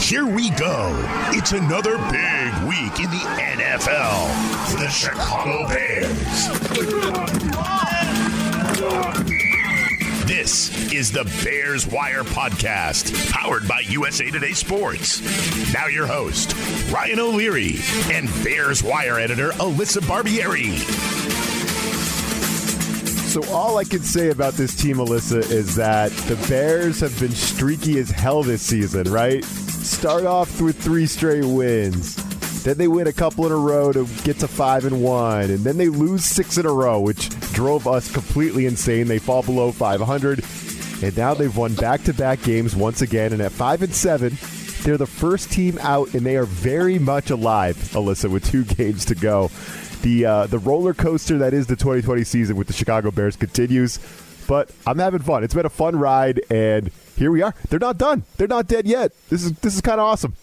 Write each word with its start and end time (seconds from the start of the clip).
Here 0.00 0.26
we 0.26 0.50
go. 0.50 0.90
It's 1.32 1.52
another 1.52 1.96
big 1.96 2.52
week 2.68 2.98
in 2.98 3.10
the 3.10 3.24
NFL 3.38 4.70
for 4.70 4.78
the 4.78 4.88
Chicago 4.88 5.68
Bears. 5.68 6.12
This 10.26 10.92
is 10.92 11.12
the 11.12 11.24
Bears 11.44 11.86
Wire 11.86 12.24
Podcast, 12.24 13.30
powered 13.30 13.68
by 13.68 13.80
USA 13.88 14.30
Today 14.30 14.52
Sports. 14.52 15.20
Now, 15.72 15.86
your 15.86 16.06
host, 16.06 16.54
Ryan 16.90 17.20
O'Leary, 17.20 17.76
and 18.10 18.28
Bears 18.42 18.82
Wire 18.82 19.18
editor, 19.18 19.50
Alyssa 19.52 20.00
Barbieri. 20.00 20.78
So 23.28 23.42
all 23.50 23.78
I 23.78 23.84
can 23.84 24.02
say 24.02 24.30
about 24.30 24.54
this 24.54 24.74
team, 24.74 24.96
Alyssa, 24.96 25.50
is 25.50 25.74
that 25.76 26.12
the 26.12 26.36
Bears 26.48 27.00
have 27.00 27.18
been 27.18 27.32
streaky 27.32 27.98
as 27.98 28.10
hell 28.10 28.42
this 28.42 28.62
season, 28.62 29.10
right? 29.10 29.44
Start 29.82 30.24
off 30.24 30.60
with 30.60 30.80
three 30.80 31.06
straight 31.06 31.44
wins. 31.44 32.14
Then 32.62 32.78
they 32.78 32.86
win 32.86 33.08
a 33.08 33.12
couple 33.12 33.44
in 33.46 33.52
a 33.52 33.56
row 33.56 33.92
to 33.92 34.06
get 34.22 34.38
to 34.38 34.48
five 34.48 34.84
and 34.84 35.02
one, 35.02 35.50
and 35.50 35.58
then 35.58 35.76
they 35.76 35.88
lose 35.88 36.24
six 36.24 36.56
in 36.56 36.66
a 36.66 36.72
row, 36.72 37.00
which 37.00 37.28
drove 37.52 37.88
us 37.88 38.10
completely 38.12 38.66
insane. 38.66 39.08
They 39.08 39.18
fall 39.18 39.42
below 39.42 39.72
500, 39.72 40.44
and 41.02 41.16
now 41.16 41.34
they've 41.34 41.56
won 41.56 41.74
back-to-back 41.74 42.42
games 42.42 42.76
once 42.76 43.02
again. 43.02 43.32
And 43.32 43.42
at 43.42 43.50
five 43.50 43.82
and 43.82 43.92
seven, 43.92 44.38
they're 44.82 44.96
the 44.96 45.06
first 45.06 45.50
team 45.50 45.76
out, 45.80 46.14
and 46.14 46.24
they 46.24 46.36
are 46.36 46.44
very 46.46 47.00
much 47.00 47.30
alive, 47.30 47.76
Alyssa, 47.76 48.30
with 48.30 48.48
two 48.48 48.64
games 48.76 49.04
to 49.06 49.16
go 49.16 49.50
the 50.02 50.24
uh, 50.26 50.46
the 50.46 50.58
roller 50.58 50.94
coaster 50.94 51.38
that 51.38 51.54
is 51.54 51.66
the 51.66 51.76
2020 51.76 52.24
season 52.24 52.56
with 52.56 52.66
the 52.66 52.72
Chicago 52.72 53.10
Bears 53.10 53.36
continues. 53.36 53.98
But 54.46 54.70
I'm 54.86 54.98
having 54.98 55.20
fun. 55.20 55.44
It's 55.44 55.54
been 55.54 55.66
a 55.66 55.70
fun 55.70 55.96
ride, 55.96 56.40
and 56.50 56.90
here 57.16 57.30
we 57.30 57.42
are. 57.42 57.54
They're 57.68 57.78
not 57.78 57.98
done. 57.98 58.24
They're 58.36 58.48
not 58.48 58.66
dead 58.66 58.86
yet. 58.86 59.12
This 59.28 59.44
is 59.44 59.52
this 59.60 59.74
is 59.74 59.80
kind 59.80 60.00
of 60.00 60.06
awesome. 60.06 60.34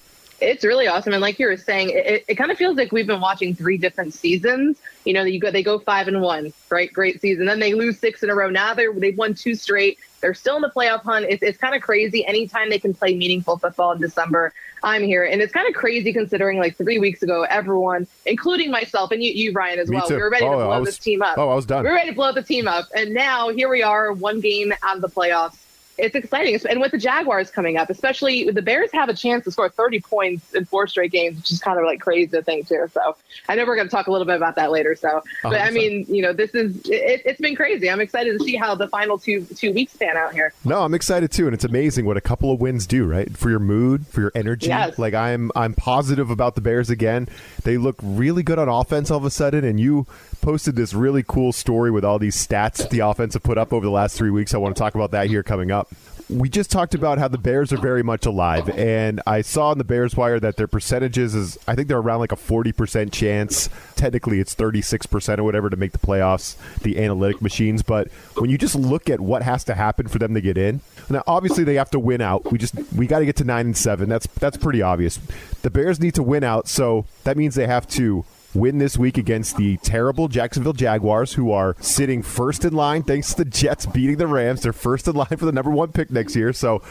It's 0.42 0.64
really 0.64 0.88
awesome, 0.88 1.14
and 1.14 1.22
like 1.22 1.38
you 1.40 1.48
were 1.48 1.58
saying, 1.58 1.90
it, 1.92 2.24
it 2.28 2.36
kind 2.36 2.52
of 2.52 2.58
feels 2.58 2.78
like 2.78 2.92
we've 2.92 3.08
been 3.08 3.22
watching 3.22 3.54
three 3.56 3.78
different 3.78 4.14
seasons. 4.14 4.78
You 5.06 5.14
know, 5.14 5.24
you 5.24 5.40
go 5.40 5.52
they 5.52 5.64
go 5.64 5.80
five 5.80 6.08
and 6.08 6.22
one, 6.22 6.54
right? 6.70 6.92
Great 6.92 7.20
season. 7.22 7.46
Then 7.46 7.60
they 7.60 7.74
lose 7.74 8.00
six 8.00 8.24
in 8.24 8.30
a 8.30 8.36
row. 8.36 8.50
Now 8.50 8.74
they're 8.74 8.94
they've 8.94 9.18
won 9.18 9.34
two 9.34 9.56
straight. 9.56 9.98
They're 10.22 10.34
still 10.34 10.58
in 10.58 10.62
the 10.62 10.70
playoff 10.70 11.02
hunt. 11.04 11.26
It's, 11.30 11.42
it's 11.42 11.58
kind 11.58 11.74
of 11.76 11.82
crazy. 11.82 12.26
Anytime 12.26 12.70
they 12.70 12.80
can 12.80 12.94
play 12.94 13.16
meaningful 13.16 13.58
football 13.58 13.94
in 13.94 14.02
December, 14.02 14.54
I'm 14.84 15.02
here. 15.02 15.24
And 15.24 15.42
it's 15.42 15.54
kind 15.54 15.66
of 15.68 15.74
crazy 15.74 16.12
considering 16.12 16.58
like 16.60 16.76
three 16.76 17.00
weeks 17.00 17.24
ago, 17.24 17.44
everyone, 17.44 18.06
including 18.26 18.70
myself 18.70 19.12
and 19.12 19.24
you, 19.24 19.32
you 19.32 19.54
Ryan, 19.54 19.80
as 19.80 19.90
Me 19.90 19.96
well, 19.96 20.08
too. 20.08 20.16
we 20.16 20.22
were 20.22 20.30
ready 20.30 20.44
Oh, 20.46 20.52
to 20.52 20.58
blow 20.58 20.80
was- 20.82 20.90
this 20.90 21.00
team 21.00 21.22
up. 21.22 21.38
oh, 21.38 21.48
I 21.50 21.56
was 21.56 21.66
done. 21.66 21.84
We 21.84 21.90
were 21.90 21.96
ready 21.96 22.10
to 22.10 22.16
blow 22.16 22.34
the 22.34 22.44
team 22.44 22.68
up. 22.68 22.88
And 22.94 23.14
now 23.14 23.48
here 23.50 23.70
we 23.70 23.82
are, 23.82 24.12
one 24.12 24.42
game 24.42 24.74
out 24.84 24.98
of 24.98 25.02
the 25.02 25.08
playoffs. 25.10 25.56
It's 26.00 26.16
exciting. 26.16 26.60
And 26.70 26.82
with 26.82 26.92
the 26.92 26.98
Jaguars 26.98 27.52
coming 27.52 27.78
up, 27.78 27.90
especially 27.90 28.50
the 28.50 28.62
Bears 28.62 28.90
have 28.94 29.10
a 29.10 29.14
chance 29.14 29.44
to 29.46 29.52
score 29.52 29.70
30 29.70 30.00
points 30.02 30.54
in 30.54 30.66
four 30.66 30.88
straight 30.88 31.12
games, 31.12 31.38
which 31.38 31.52
is 31.52 31.60
kind 31.60 31.78
of 31.78 31.86
like 31.86 32.00
crazy 32.00 32.32
to 32.32 32.42
think 32.42 32.68
too. 32.68 32.88
So 32.92 33.16
I 33.48 33.56
know 33.56 33.66
we're 33.66 33.76
going 33.76 33.88
to 33.88 33.92
talk 33.92 34.08
a 34.08 34.12
little 34.12 34.26
bit 34.26 34.36
about 34.36 34.56
that 34.56 34.72
later. 34.72 34.96
So, 34.96 35.10
oh, 35.10 35.24
but 35.44 35.62
I 35.62 35.70
100%. 35.70 35.74
mean, 35.74 36.06
you 36.08 36.22
know, 36.22 36.34
this 36.34 36.56
is, 36.56 36.78
it, 36.86 37.22
it's 37.26 37.42
been 37.42 37.56
crazy. 37.56 37.90
I'm 37.90 38.02
excited 38.02 38.38
to 38.38 38.44
see 38.44 38.56
how 38.56 38.76
the 38.76 38.88
final 38.88 39.18
two, 39.18 39.46
two 39.46 39.74
weeks 39.74 39.96
pan 39.96 40.18
out 40.18 40.34
here. 40.34 40.54
No, 40.66 40.82
I'm 40.82 40.94
excited 40.94 41.32
too, 41.32 41.46
and 41.46 41.54
it's 41.54 41.64
amazing 41.64 42.06
what 42.06 42.18
a 42.18 42.22
couple 42.22 42.52
of 42.52 42.60
wins 42.60 42.88
do, 42.88 43.06
right? 43.06 43.36
For 43.38 43.50
your 43.50 43.60
mood, 43.60 44.08
for 44.08 44.22
your 44.22 44.32
energy. 44.36 44.68
Yes. 44.68 44.98
Like 44.98 45.14
I'm 45.14 45.52
I'm 45.56 45.74
positive 45.74 46.30
about 46.30 46.56
the 46.56 46.62
Bears 46.62 46.90
again. 46.90 47.28
They 47.64 47.78
look 47.78 47.98
really 48.02 48.44
good 48.44 48.60
on 48.60 48.70
offense 48.70 49.12
all 49.12 49.18
of 49.18 49.26
a 49.26 49.32
sudden, 49.32 49.64
and 49.64 49.80
you 49.80 50.08
posted 50.42 50.76
this 50.76 50.94
really 50.94 51.24
cool 51.24 51.52
story 51.52 51.92
with 51.92 52.06
all 52.06 52.20
these 52.20 52.36
stats 52.36 52.78
that 52.78 52.90
the 52.90 53.00
offense 53.00 53.34
have 53.34 53.44
put 53.44 53.58
up 53.58 53.74
over 53.74 53.86
the 53.86 53.92
last 53.92 54.18
three 54.18 54.30
weeks. 54.32 54.54
I 54.54 54.58
want 54.58 54.76
to 54.76 54.80
talk 54.80 54.96
about 54.96 55.12
that 55.12 55.28
here 55.28 55.44
coming 55.44 55.72
up. 55.72 55.89
We 56.30 56.48
just 56.48 56.70
talked 56.70 56.94
about 56.94 57.18
how 57.18 57.28
the 57.28 57.40
Bears 57.40 57.74
are 57.74 57.78
very 57.78 58.04
much 58.04 58.28
alive, 58.28 58.70
and 58.70 59.20
I 59.26 59.42
saw 59.42 59.70
on 59.72 59.80
the 59.80 59.84
Bears 59.84 60.16
Wire 60.16 60.40
that 60.40 60.58
their 60.58 60.68
percentages 60.68 61.34
is 61.34 61.58
I 61.68 61.74
think 61.74 61.88
they're 61.88 61.98
around 61.98 62.20
like 62.20 62.32
a 62.32 62.36
forty 62.36 62.72
percent 62.72 63.12
chance. 63.12 63.68
Technically, 63.96 64.40
it's 64.40 64.54
thirty 64.54 64.82
six 64.82 65.08
percent 65.08 65.42
or 65.42 65.44
whatever 65.44 65.72
to 65.72 65.76
make 65.76 65.92
the 65.92 65.98
playoffs. 65.98 66.56
The 66.82 67.00
analytic 67.04 67.42
machines, 67.42 67.82
but 67.82 68.12
when 68.36 68.52
you 68.52 68.60
just 68.60 68.76
look 68.76 69.10
at 69.10 69.20
what 69.20 69.42
has 69.42 69.64
to 69.64 69.74
happen 69.74 70.08
for 70.08 70.20
them 70.20 70.36
to 70.36 70.42
get 70.42 70.56
in, 70.56 70.82
now 71.10 71.24
obviously 71.26 71.64
they 71.64 71.76
have 71.76 71.90
to 71.92 72.00
win 72.00 72.22
out. 72.22 72.52
We 72.52 72.60
just 72.60 72.76
we 72.94 73.08
got 73.08 73.20
to 73.20 73.26
get 73.26 73.38
to 73.38 73.44
nine 73.44 73.66
and 73.66 73.78
seven. 73.78 74.08
That's 74.08 74.28
that's 74.28 74.58
pretty 74.58 74.84
obvious. 74.84 75.18
The 75.64 75.72
Bears 75.72 76.00
need 76.00 76.14
to 76.14 76.24
win 76.24 76.44
out, 76.44 76.68
so 76.68 77.06
that 77.24 77.38
means 77.38 77.56
they 77.56 77.66
have 77.66 77.88
to 77.90 78.24
win 78.54 78.78
this 78.80 78.98
week 78.98 79.18
against 79.18 79.58
the 79.58 79.78
terrible 79.78 80.28
Jacksonville 80.28 80.74
Jaguars, 80.74 81.34
who 81.34 81.52
are 81.52 81.76
sitting 81.80 82.24
first 82.24 82.66
in 82.66 82.74
line 82.74 83.04
thanks 83.04 83.34
to 83.34 83.44
the 83.44 83.50
Jets 83.50 83.86
beating 83.86 84.18
the 84.18 84.28
Rams. 84.28 84.62
They're 84.62 84.74
first 84.74 85.08
in 85.08 85.16
line 85.16 85.28
for 85.28 85.46
the 85.46 85.52
number 85.52 85.72
one 85.72 85.92
pick 85.92 86.12
next 86.12 86.36
year. 86.36 86.54
So 86.54 86.82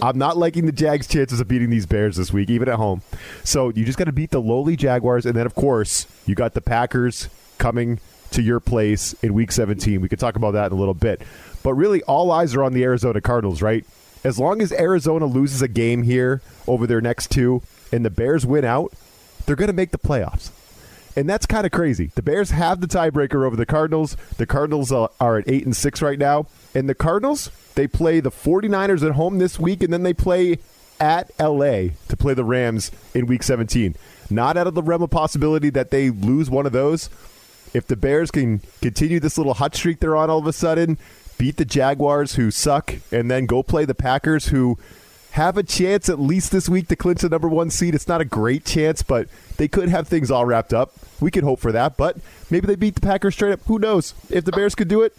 I'm 0.00 0.18
not 0.18 0.36
liking 0.36 0.66
the 0.66 0.72
Jags' 0.72 1.06
chances 1.06 1.40
of 1.40 1.48
beating 1.48 1.70
these 1.70 1.86
Bears 1.86 2.16
this 2.16 2.32
week, 2.32 2.50
even 2.50 2.68
at 2.68 2.76
home. 2.76 3.02
So 3.44 3.70
you 3.70 3.84
just 3.84 3.98
got 3.98 4.04
to 4.04 4.12
beat 4.12 4.30
the 4.30 4.40
lowly 4.40 4.76
Jaguars. 4.76 5.26
And 5.26 5.34
then, 5.34 5.46
of 5.46 5.54
course, 5.54 6.06
you 6.26 6.34
got 6.34 6.54
the 6.54 6.60
Packers 6.60 7.28
coming 7.58 7.98
to 8.30 8.42
your 8.42 8.60
place 8.60 9.14
in 9.14 9.34
week 9.34 9.52
17. 9.52 10.00
We 10.00 10.08
could 10.08 10.20
talk 10.20 10.36
about 10.36 10.52
that 10.52 10.66
in 10.66 10.72
a 10.72 10.76
little 10.76 10.94
bit. 10.94 11.22
But 11.62 11.74
really, 11.74 12.02
all 12.04 12.30
eyes 12.30 12.54
are 12.54 12.62
on 12.62 12.74
the 12.74 12.84
Arizona 12.84 13.20
Cardinals, 13.20 13.62
right? 13.62 13.84
As 14.24 14.38
long 14.38 14.60
as 14.60 14.72
Arizona 14.72 15.26
loses 15.26 15.62
a 15.62 15.68
game 15.68 16.02
here 16.02 16.42
over 16.66 16.86
their 16.86 17.00
next 17.00 17.30
two 17.30 17.62
and 17.92 18.04
the 18.04 18.10
Bears 18.10 18.44
win 18.44 18.64
out, 18.64 18.92
they're 19.46 19.56
going 19.56 19.68
to 19.68 19.72
make 19.72 19.90
the 19.90 19.98
playoffs. 19.98 20.50
And 21.18 21.28
that's 21.28 21.46
kind 21.46 21.66
of 21.66 21.72
crazy. 21.72 22.12
The 22.14 22.22
Bears 22.22 22.52
have 22.52 22.80
the 22.80 22.86
tiebreaker 22.86 23.44
over 23.44 23.56
the 23.56 23.66
Cardinals. 23.66 24.16
The 24.36 24.46
Cardinals 24.46 24.92
are 24.92 25.38
at 25.38 25.48
8 25.48 25.64
and 25.64 25.74
6 25.74 26.00
right 26.00 26.16
now. 26.16 26.46
And 26.76 26.88
the 26.88 26.94
Cardinals, 26.94 27.50
they 27.74 27.88
play 27.88 28.20
the 28.20 28.30
49ers 28.30 29.04
at 29.04 29.16
home 29.16 29.38
this 29.38 29.58
week 29.58 29.82
and 29.82 29.92
then 29.92 30.04
they 30.04 30.14
play 30.14 30.60
at 31.00 31.32
LA 31.40 31.88
to 32.06 32.16
play 32.16 32.34
the 32.34 32.44
Rams 32.44 32.92
in 33.14 33.26
week 33.26 33.42
17. 33.42 33.96
Not 34.30 34.56
out 34.56 34.68
of 34.68 34.76
the 34.76 34.82
realm 34.82 35.02
of 35.02 35.10
possibility 35.10 35.70
that 35.70 35.90
they 35.90 36.10
lose 36.10 36.50
one 36.50 36.66
of 36.66 36.72
those. 36.72 37.10
If 37.74 37.88
the 37.88 37.96
Bears 37.96 38.30
can 38.30 38.60
continue 38.80 39.18
this 39.18 39.36
little 39.36 39.54
hot 39.54 39.74
streak 39.74 39.98
they're 39.98 40.14
on 40.14 40.30
all 40.30 40.38
of 40.38 40.46
a 40.46 40.52
sudden, 40.52 40.98
beat 41.36 41.56
the 41.56 41.64
Jaguars 41.64 42.36
who 42.36 42.52
suck 42.52 42.94
and 43.10 43.28
then 43.28 43.46
go 43.46 43.64
play 43.64 43.84
the 43.84 43.92
Packers 43.92 44.46
who 44.46 44.78
have 45.38 45.56
a 45.56 45.62
chance 45.62 46.08
at 46.08 46.18
least 46.18 46.50
this 46.50 46.68
week 46.68 46.88
to 46.88 46.96
clinch 46.96 47.20
the 47.20 47.28
number 47.28 47.48
one 47.48 47.70
seed. 47.70 47.94
It's 47.94 48.08
not 48.08 48.20
a 48.20 48.24
great 48.24 48.64
chance, 48.64 49.02
but 49.04 49.28
they 49.56 49.68
could 49.68 49.88
have 49.88 50.08
things 50.08 50.32
all 50.32 50.44
wrapped 50.44 50.74
up. 50.74 50.94
We 51.20 51.30
could 51.30 51.44
hope 51.44 51.60
for 51.60 51.70
that, 51.70 51.96
but 51.96 52.16
maybe 52.50 52.66
they 52.66 52.74
beat 52.74 52.96
the 52.96 53.00
Packers 53.00 53.34
straight 53.34 53.52
up. 53.52 53.60
Who 53.66 53.78
knows? 53.78 54.14
If 54.30 54.44
the 54.44 54.50
Bears 54.50 54.74
could 54.74 54.88
do 54.88 55.02
it, 55.02 55.16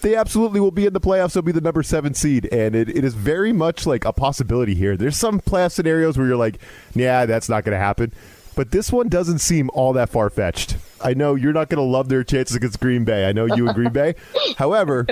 they 0.00 0.16
absolutely 0.16 0.60
will 0.60 0.70
be 0.70 0.86
in 0.86 0.94
the 0.94 1.00
playoffs. 1.00 1.34
They'll 1.34 1.42
be 1.42 1.52
the 1.52 1.60
number 1.60 1.82
seven 1.82 2.14
seed, 2.14 2.48
and 2.50 2.74
it, 2.74 2.88
it 2.88 3.04
is 3.04 3.12
very 3.12 3.52
much 3.52 3.86
like 3.86 4.06
a 4.06 4.14
possibility 4.14 4.74
here. 4.74 4.96
There's 4.96 5.18
some 5.18 5.42
playoff 5.42 5.72
scenarios 5.72 6.16
where 6.16 6.26
you're 6.26 6.36
like, 6.36 6.58
yeah, 6.94 7.26
that's 7.26 7.50
not 7.50 7.64
going 7.64 7.76
to 7.76 7.84
happen. 7.84 8.14
But 8.56 8.70
this 8.70 8.90
one 8.90 9.10
doesn't 9.10 9.40
seem 9.40 9.70
all 9.74 9.92
that 9.92 10.08
far 10.08 10.30
fetched. 10.30 10.78
I 11.02 11.12
know 11.12 11.34
you're 11.34 11.52
not 11.52 11.68
going 11.68 11.84
to 11.84 11.90
love 11.90 12.08
their 12.08 12.24
chances 12.24 12.56
against 12.56 12.80
Green 12.80 13.04
Bay. 13.04 13.28
I 13.28 13.32
know 13.32 13.44
you 13.44 13.66
and 13.66 13.74
Green 13.74 13.92
Bay. 13.92 14.14
However, 14.56 15.06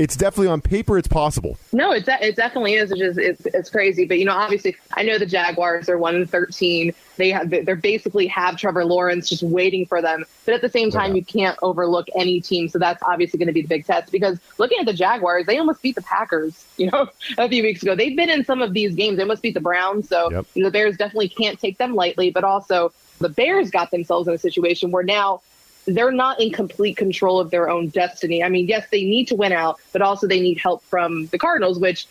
it's 0.00 0.16
definitely 0.16 0.48
on 0.48 0.62
paper, 0.62 0.96
it's 0.96 1.06
possible. 1.06 1.58
No, 1.74 1.92
it, 1.92 2.06
de- 2.06 2.26
it 2.26 2.34
definitely 2.34 2.74
is. 2.74 2.90
It's 2.90 2.98
just 3.00 3.18
it's, 3.18 3.46
it's 3.54 3.68
crazy. 3.70 4.06
But 4.06 4.18
you 4.18 4.24
know, 4.24 4.32
obviously, 4.34 4.74
I 4.94 5.02
know 5.02 5.18
the 5.18 5.26
Jaguars 5.26 5.90
are 5.90 5.98
one 5.98 6.14
and 6.16 6.28
thirteen. 6.28 6.94
They 7.18 7.30
have 7.30 7.50
they're 7.50 7.76
basically 7.76 8.26
have 8.28 8.56
Trevor 8.56 8.86
Lawrence 8.86 9.28
just 9.28 9.42
waiting 9.42 9.84
for 9.84 10.00
them. 10.00 10.24
But 10.46 10.54
at 10.54 10.62
the 10.62 10.70
same 10.70 10.90
time, 10.90 11.10
Yeah. 11.10 11.16
you 11.16 11.24
can't 11.24 11.58
overlook 11.60 12.08
any 12.16 12.40
team. 12.40 12.68
So 12.70 12.78
that's 12.78 13.02
obviously 13.02 13.38
going 13.38 13.48
to 13.48 13.52
be 13.52 13.60
the 13.60 13.68
big 13.68 13.84
test. 13.84 14.10
Because 14.10 14.40
looking 14.56 14.78
at 14.80 14.86
the 14.86 14.94
Jaguars, 14.94 15.44
they 15.44 15.58
almost 15.58 15.82
beat 15.82 15.94
the 15.96 16.02
Packers. 16.02 16.64
You 16.80 16.90
know, 16.90 17.10
a 17.36 17.46
few 17.46 17.62
weeks 17.62 17.82
ago, 17.82 17.94
they've 17.94 18.16
been 18.16 18.30
in 18.30 18.42
some 18.42 18.62
of 18.62 18.72
these 18.72 18.94
games. 18.94 19.16
They 19.18 19.22
almost 19.22 19.42
beat 19.42 19.52
the 19.52 19.60
Browns. 19.60 20.08
So 20.08 20.30
Yep. 20.30 20.46
the 20.54 20.70
Bears 20.70 20.96
definitely 20.96 21.28
can't 21.28 21.60
take 21.60 21.76
them 21.76 21.94
lightly. 21.94 22.30
But 22.30 22.42
also, 22.42 22.90
the 23.18 23.28
Bears 23.28 23.70
got 23.70 23.90
themselves 23.90 24.26
in 24.28 24.32
a 24.32 24.38
situation 24.38 24.90
where 24.90 25.02
now 25.04 25.42
they're 25.96 26.12
not 26.12 26.40
in 26.40 26.50
complete 26.50 26.96
control 26.96 27.40
of 27.40 27.50
their 27.50 27.70
own 27.70 27.88
destiny. 27.88 28.42
I 28.42 28.48
mean, 28.48 28.66
yes, 28.66 28.86
they 28.90 29.02
need 29.02 29.28
to 29.28 29.34
win 29.34 29.52
out, 29.52 29.80
but 29.92 30.02
also 30.02 30.26
they 30.26 30.40
need 30.40 30.58
help 30.58 30.82
from 30.84 31.26
the 31.26 31.38
Cardinals, 31.38 31.78
which, 31.78 32.06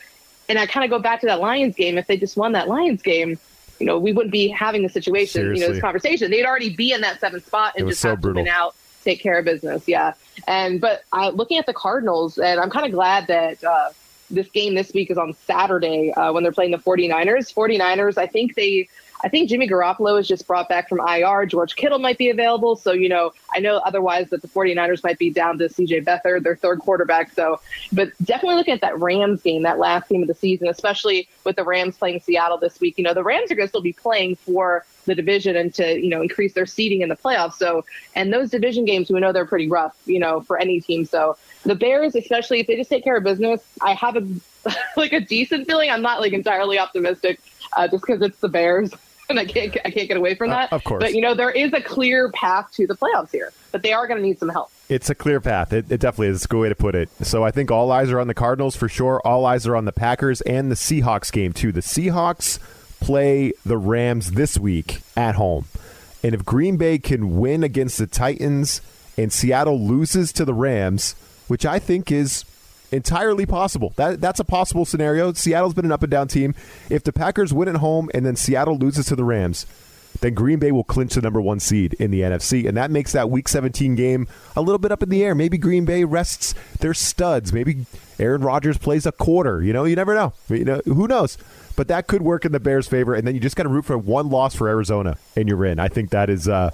and 0.47 0.57
I 0.57 0.65
kind 0.65 0.83
of 0.83 0.89
go 0.89 0.99
back 1.01 1.21
to 1.21 1.27
that 1.27 1.39
Lions 1.39 1.75
game. 1.75 1.97
If 1.97 2.07
they 2.07 2.17
just 2.17 2.37
won 2.37 2.53
that 2.53 2.67
Lions 2.67 3.01
game, 3.01 3.37
you 3.79 3.85
know, 3.85 3.97
we 3.97 4.11
wouldn't 4.11 4.31
be 4.31 4.47
having 4.47 4.83
the 4.83 4.89
situation, 4.89 5.55
you 5.55 5.61
know, 5.61 5.71
this 5.71 5.81
conversation. 5.81 6.31
They'd 6.31 6.45
already 6.45 6.75
be 6.75 6.91
in 6.91 7.01
that 7.01 7.19
seventh 7.19 7.45
spot 7.45 7.73
and 7.77 7.87
just 7.87 8.01
so 8.01 8.09
have 8.09 8.21
brutal. 8.21 8.43
to 8.43 8.49
win 8.49 8.53
out, 8.53 8.75
take 9.03 9.21
care 9.21 9.39
of 9.39 9.45
business. 9.45 9.87
Yeah. 9.87 10.13
And, 10.47 10.81
but 10.81 11.03
uh, 11.13 11.29
looking 11.29 11.57
at 11.57 11.65
the 11.65 11.73
Cardinals, 11.73 12.37
and 12.37 12.59
I'm 12.59 12.69
kind 12.69 12.85
of 12.85 12.91
glad 12.91 13.27
that, 13.27 13.63
uh, 13.63 13.91
this 14.31 14.49
game 14.49 14.75
this 14.75 14.93
week 14.93 15.09
is 15.09 15.17
on 15.17 15.33
Saturday 15.33 16.11
uh, 16.13 16.31
when 16.31 16.43
they're 16.43 16.51
playing 16.51 16.71
the 16.71 16.77
49ers. 16.77 17.51
49ers, 17.53 18.17
I 18.17 18.27
think 18.27 18.53
they, 18.53 18.87
I 19.21 19.29
think 19.29 19.49
Jimmy 19.49 19.67
Garoppolo 19.67 20.19
is 20.19 20.27
just 20.27 20.47
brought 20.47 20.69
back 20.69 20.87
from 20.87 20.99
IR. 20.99 21.45
George 21.45 21.75
Kittle 21.75 21.99
might 21.99 22.17
be 22.17 22.29
available. 22.29 22.75
So, 22.75 22.93
you 22.93 23.09
know, 23.09 23.33
I 23.53 23.59
know 23.59 23.77
otherwise 23.77 24.29
that 24.29 24.41
the 24.41 24.47
49ers 24.47 25.03
might 25.03 25.19
be 25.19 25.29
down 25.29 25.57
to 25.57 25.65
CJ 25.65 26.05
Beathard, 26.05 26.43
their 26.43 26.55
third 26.55 26.79
quarterback. 26.79 27.33
So, 27.33 27.59
but 27.91 28.11
definitely 28.23 28.55
looking 28.55 28.73
at 28.73 28.81
that 28.81 28.97
Rams 28.99 29.41
game, 29.41 29.63
that 29.63 29.77
last 29.77 30.09
game 30.09 30.21
of 30.21 30.27
the 30.27 30.35
season, 30.35 30.67
especially 30.67 31.27
with 31.43 31.57
the 31.57 31.63
Rams 31.63 31.97
playing 31.97 32.21
Seattle 32.21 32.57
this 32.57 32.79
week, 32.79 32.97
you 32.97 33.03
know, 33.03 33.13
the 33.13 33.23
Rams 33.23 33.51
are 33.51 33.55
going 33.55 33.67
to 33.67 33.69
still 33.69 33.81
be 33.81 33.93
playing 33.93 34.37
for 34.37 34.85
the 35.05 35.15
division 35.15 35.55
and 35.55 35.73
to, 35.73 35.99
you 35.99 36.09
know, 36.09 36.21
increase 36.21 36.53
their 36.53 36.65
seeding 36.65 37.01
in 37.01 37.09
the 37.09 37.15
playoffs. 37.15 37.53
So, 37.53 37.83
and 38.15 38.31
those 38.31 38.49
division 38.49 38.85
games, 38.85 39.09
we 39.09 39.19
know 39.19 39.33
they're 39.33 39.45
pretty 39.45 39.67
rough, 39.67 39.97
you 40.05 40.19
know, 40.19 40.41
for 40.41 40.57
any 40.57 40.79
team. 40.79 41.03
So 41.03 41.35
the 41.63 41.75
Bears, 41.75 42.15
especially 42.15 42.61
if 42.61 42.67
they 42.67 42.77
just 42.77 42.89
take 42.89 43.03
care 43.03 43.17
of 43.17 43.23
business, 43.23 43.61
I 43.81 43.93
have 43.93 44.15
a, 44.15 44.27
like 44.97 45.11
a 45.11 45.19
decent 45.19 45.67
feeling. 45.67 45.89
I'm 45.89 46.01
not 46.01 46.21
like 46.21 46.31
entirely 46.31 46.79
optimistic 46.79 47.41
uh, 47.73 47.87
just 47.87 48.05
because 48.05 48.21
it's 48.21 48.39
the 48.39 48.49
Bears. 48.49 48.91
And 49.35 49.39
I 49.39 49.45
can't, 49.45 49.77
I 49.85 49.91
can't 49.91 50.07
get 50.07 50.17
away 50.17 50.33
from 50.33 50.49
Uh, 50.49 50.55
that. 50.55 50.73
of 50.73 50.83
course. 50.83 51.03
But, 51.03 51.13
you 51.13 51.21
know, 51.21 51.35
there 51.35 51.51
is 51.51 51.71
a 51.73 51.81
clear 51.81 52.31
path 52.31 52.71
to 52.73 52.87
the 52.87 52.95
playoffs 52.95 53.31
here, 53.31 53.53
but 53.71 53.83
they 53.83 53.93
are 53.93 54.07
going 54.07 54.19
to 54.19 54.25
need 54.27 54.39
some 54.39 54.49
help. 54.49 54.71
It's 54.89 55.07
a 55.11 55.13
clear 55.15 55.39
path. 55.39 55.71
It, 55.71 55.85
it 55.91 55.99
definitely 55.99 56.29
is. 56.29 56.37
It's 56.37 56.45
a 56.45 56.47
good 56.47 56.61
way 56.61 56.69
to 56.69 56.75
put 56.75 56.95
it. 56.95 57.09
So 57.21 57.43
I 57.43 57.51
think 57.51 57.69
all 57.69 57.91
eyes 57.91 58.09
are 58.09 58.19
on 58.19 58.25
the 58.27 58.33
Cardinals 58.33 58.75
for 58.75 58.89
sure. 58.89 59.21
All 59.23 59.45
eyes 59.45 59.67
are 59.67 59.75
on 59.75 59.85
the 59.85 59.91
Packers 59.91 60.41
and 60.41 60.71
the 60.71 60.75
Seahawks 60.75 61.31
game, 61.31 61.53
too. 61.53 61.71
The 61.71 61.81
Seahawks 61.81 62.57
play 62.99 63.53
the 63.63 63.77
Rams 63.77 64.31
this 64.31 64.57
week 64.57 65.01
at 65.15 65.35
home. 65.35 65.65
And 66.23 66.33
if 66.33 66.43
Green 66.43 66.77
Bay 66.77 66.97
can 66.97 67.37
win 67.37 67.61
against 67.63 67.99
the 67.99 68.07
Titans 68.07 68.81
and 69.15 69.31
Seattle 69.31 69.79
loses 69.79 70.33
to 70.33 70.43
the 70.43 70.55
Rams, 70.55 71.13
which 71.47 71.67
I 71.67 71.77
think 71.77 72.11
is 72.11 72.45
entirely 72.91 73.45
possible. 73.45 73.93
That 73.95 74.21
that's 74.21 74.39
a 74.39 74.45
possible 74.45 74.85
scenario. 74.85 75.33
Seattle's 75.33 75.73
been 75.73 75.85
an 75.85 75.91
up 75.91 76.03
and 76.03 76.11
down 76.11 76.27
team. 76.27 76.55
If 76.89 77.03
the 77.03 77.13
Packers 77.13 77.53
win 77.53 77.67
at 77.67 77.75
home 77.75 78.09
and 78.13 78.25
then 78.25 78.35
Seattle 78.35 78.77
loses 78.77 79.05
to 79.07 79.15
the 79.15 79.23
Rams, 79.23 79.65
then 80.21 80.33
Green 80.33 80.59
Bay 80.59 80.71
will 80.71 80.83
clinch 80.83 81.13
the 81.15 81.21
number 81.21 81.39
one 81.39 81.59
seed 81.59 81.93
in 81.95 82.11
the 82.11 82.21
NFC, 82.21 82.67
and 82.67 82.75
that 82.77 82.91
makes 82.91 83.11
that 83.13 83.29
Week 83.29 83.47
17 83.47 83.95
game 83.95 84.27
a 84.55 84.61
little 84.61 84.79
bit 84.79 84.91
up 84.91 85.01
in 85.03 85.09
the 85.09 85.23
air. 85.23 85.33
Maybe 85.33 85.57
Green 85.57 85.85
Bay 85.85 86.03
rests 86.03 86.53
their 86.79 86.93
studs. 86.93 87.53
Maybe 87.53 87.85
Aaron 88.17 88.41
Rodgers 88.41 88.77
plays 88.77 89.05
a 89.05 89.11
quarter. 89.11 89.63
You 89.63 89.71
know, 89.71 89.85
you 89.85 89.95
never 89.95 90.15
know. 90.15 90.33
You 90.49 90.65
know, 90.65 90.81
who 90.85 91.07
knows? 91.07 91.37
But 91.75 91.87
that 91.87 92.07
could 92.07 92.21
work 92.21 92.43
in 92.43 92.51
the 92.51 92.59
Bears' 92.59 92.87
favor, 92.87 93.13
and 93.13 93.25
then 93.25 93.33
you 93.35 93.39
just 93.39 93.55
got 93.55 93.63
to 93.63 93.69
root 93.69 93.85
for 93.85 93.97
one 93.97 94.29
loss 94.29 94.53
for 94.55 94.67
Arizona, 94.67 95.17
and 95.37 95.47
you're 95.47 95.63
in. 95.65 95.79
I 95.79 95.87
think 95.87 96.09
that 96.09 96.29
is. 96.29 96.47
Uh, 96.47 96.71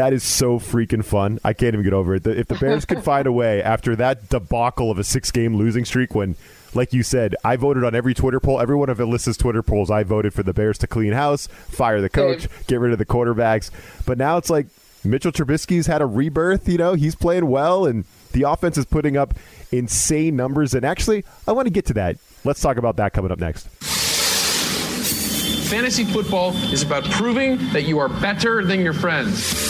that 0.00 0.14
is 0.14 0.22
so 0.22 0.58
freaking 0.58 1.04
fun. 1.04 1.38
I 1.44 1.52
can't 1.52 1.74
even 1.74 1.84
get 1.84 1.92
over 1.92 2.14
it. 2.14 2.22
The- 2.22 2.38
If 2.38 2.46
the 2.48 2.54
Bears 2.54 2.86
could 2.86 3.04
find 3.04 3.26
a 3.26 3.32
way 3.32 3.62
after 3.62 3.94
that 3.96 4.30
debacle 4.30 4.90
of 4.90 4.98
a 4.98 5.04
six 5.04 5.30
game 5.30 5.56
losing 5.56 5.84
streak, 5.84 6.14
when, 6.14 6.36
like 6.72 6.94
you 6.94 7.02
said, 7.02 7.36
I 7.44 7.56
voted 7.56 7.84
on 7.84 7.94
every 7.94 8.14
Twitter 8.14 8.40
poll, 8.40 8.60
every 8.62 8.76
one 8.76 8.88
of 8.88 8.96
Alyssa's 8.96 9.36
Twitter 9.36 9.62
polls, 9.62 9.90
I 9.90 10.02
voted 10.02 10.32
for 10.32 10.42
the 10.42 10.54
Bears 10.54 10.78
to 10.78 10.86
clean 10.86 11.12
house, 11.12 11.48
fire 11.48 12.00
the 12.00 12.08
coach, 12.08 12.40
Same. 12.42 12.50
get 12.66 12.80
rid 12.80 12.92
of 12.92 12.98
the 12.98 13.04
quarterbacks. 13.04 13.70
But 14.06 14.16
now 14.16 14.38
it's 14.38 14.48
like 14.48 14.68
Mitchell 15.04 15.32
Trubisky's 15.32 15.86
had 15.86 16.00
a 16.00 16.06
rebirth. 16.06 16.66
You 16.66 16.78
know, 16.78 16.94
he's 16.94 17.14
playing 17.14 17.46
well, 17.48 17.84
and 17.84 18.06
the 18.32 18.44
offense 18.48 18.78
is 18.78 18.86
putting 18.86 19.18
up 19.18 19.34
insane 19.70 20.34
numbers. 20.34 20.72
And 20.72 20.82
actually, 20.86 21.26
I 21.46 21.52
want 21.52 21.66
to 21.66 21.70
get 21.70 21.84
to 21.86 21.94
that. 21.94 22.16
Let's 22.44 22.62
talk 22.62 22.78
about 22.78 22.96
that 22.96 23.12
coming 23.12 23.30
up 23.32 23.38
next. 23.38 23.68
Fantasy 25.68 26.04
football 26.04 26.56
is 26.72 26.82
about 26.82 27.04
proving 27.04 27.58
that 27.74 27.82
you 27.82 27.98
are 27.98 28.08
better 28.08 28.64
than 28.64 28.80
your 28.80 28.94
friends. 28.94 29.69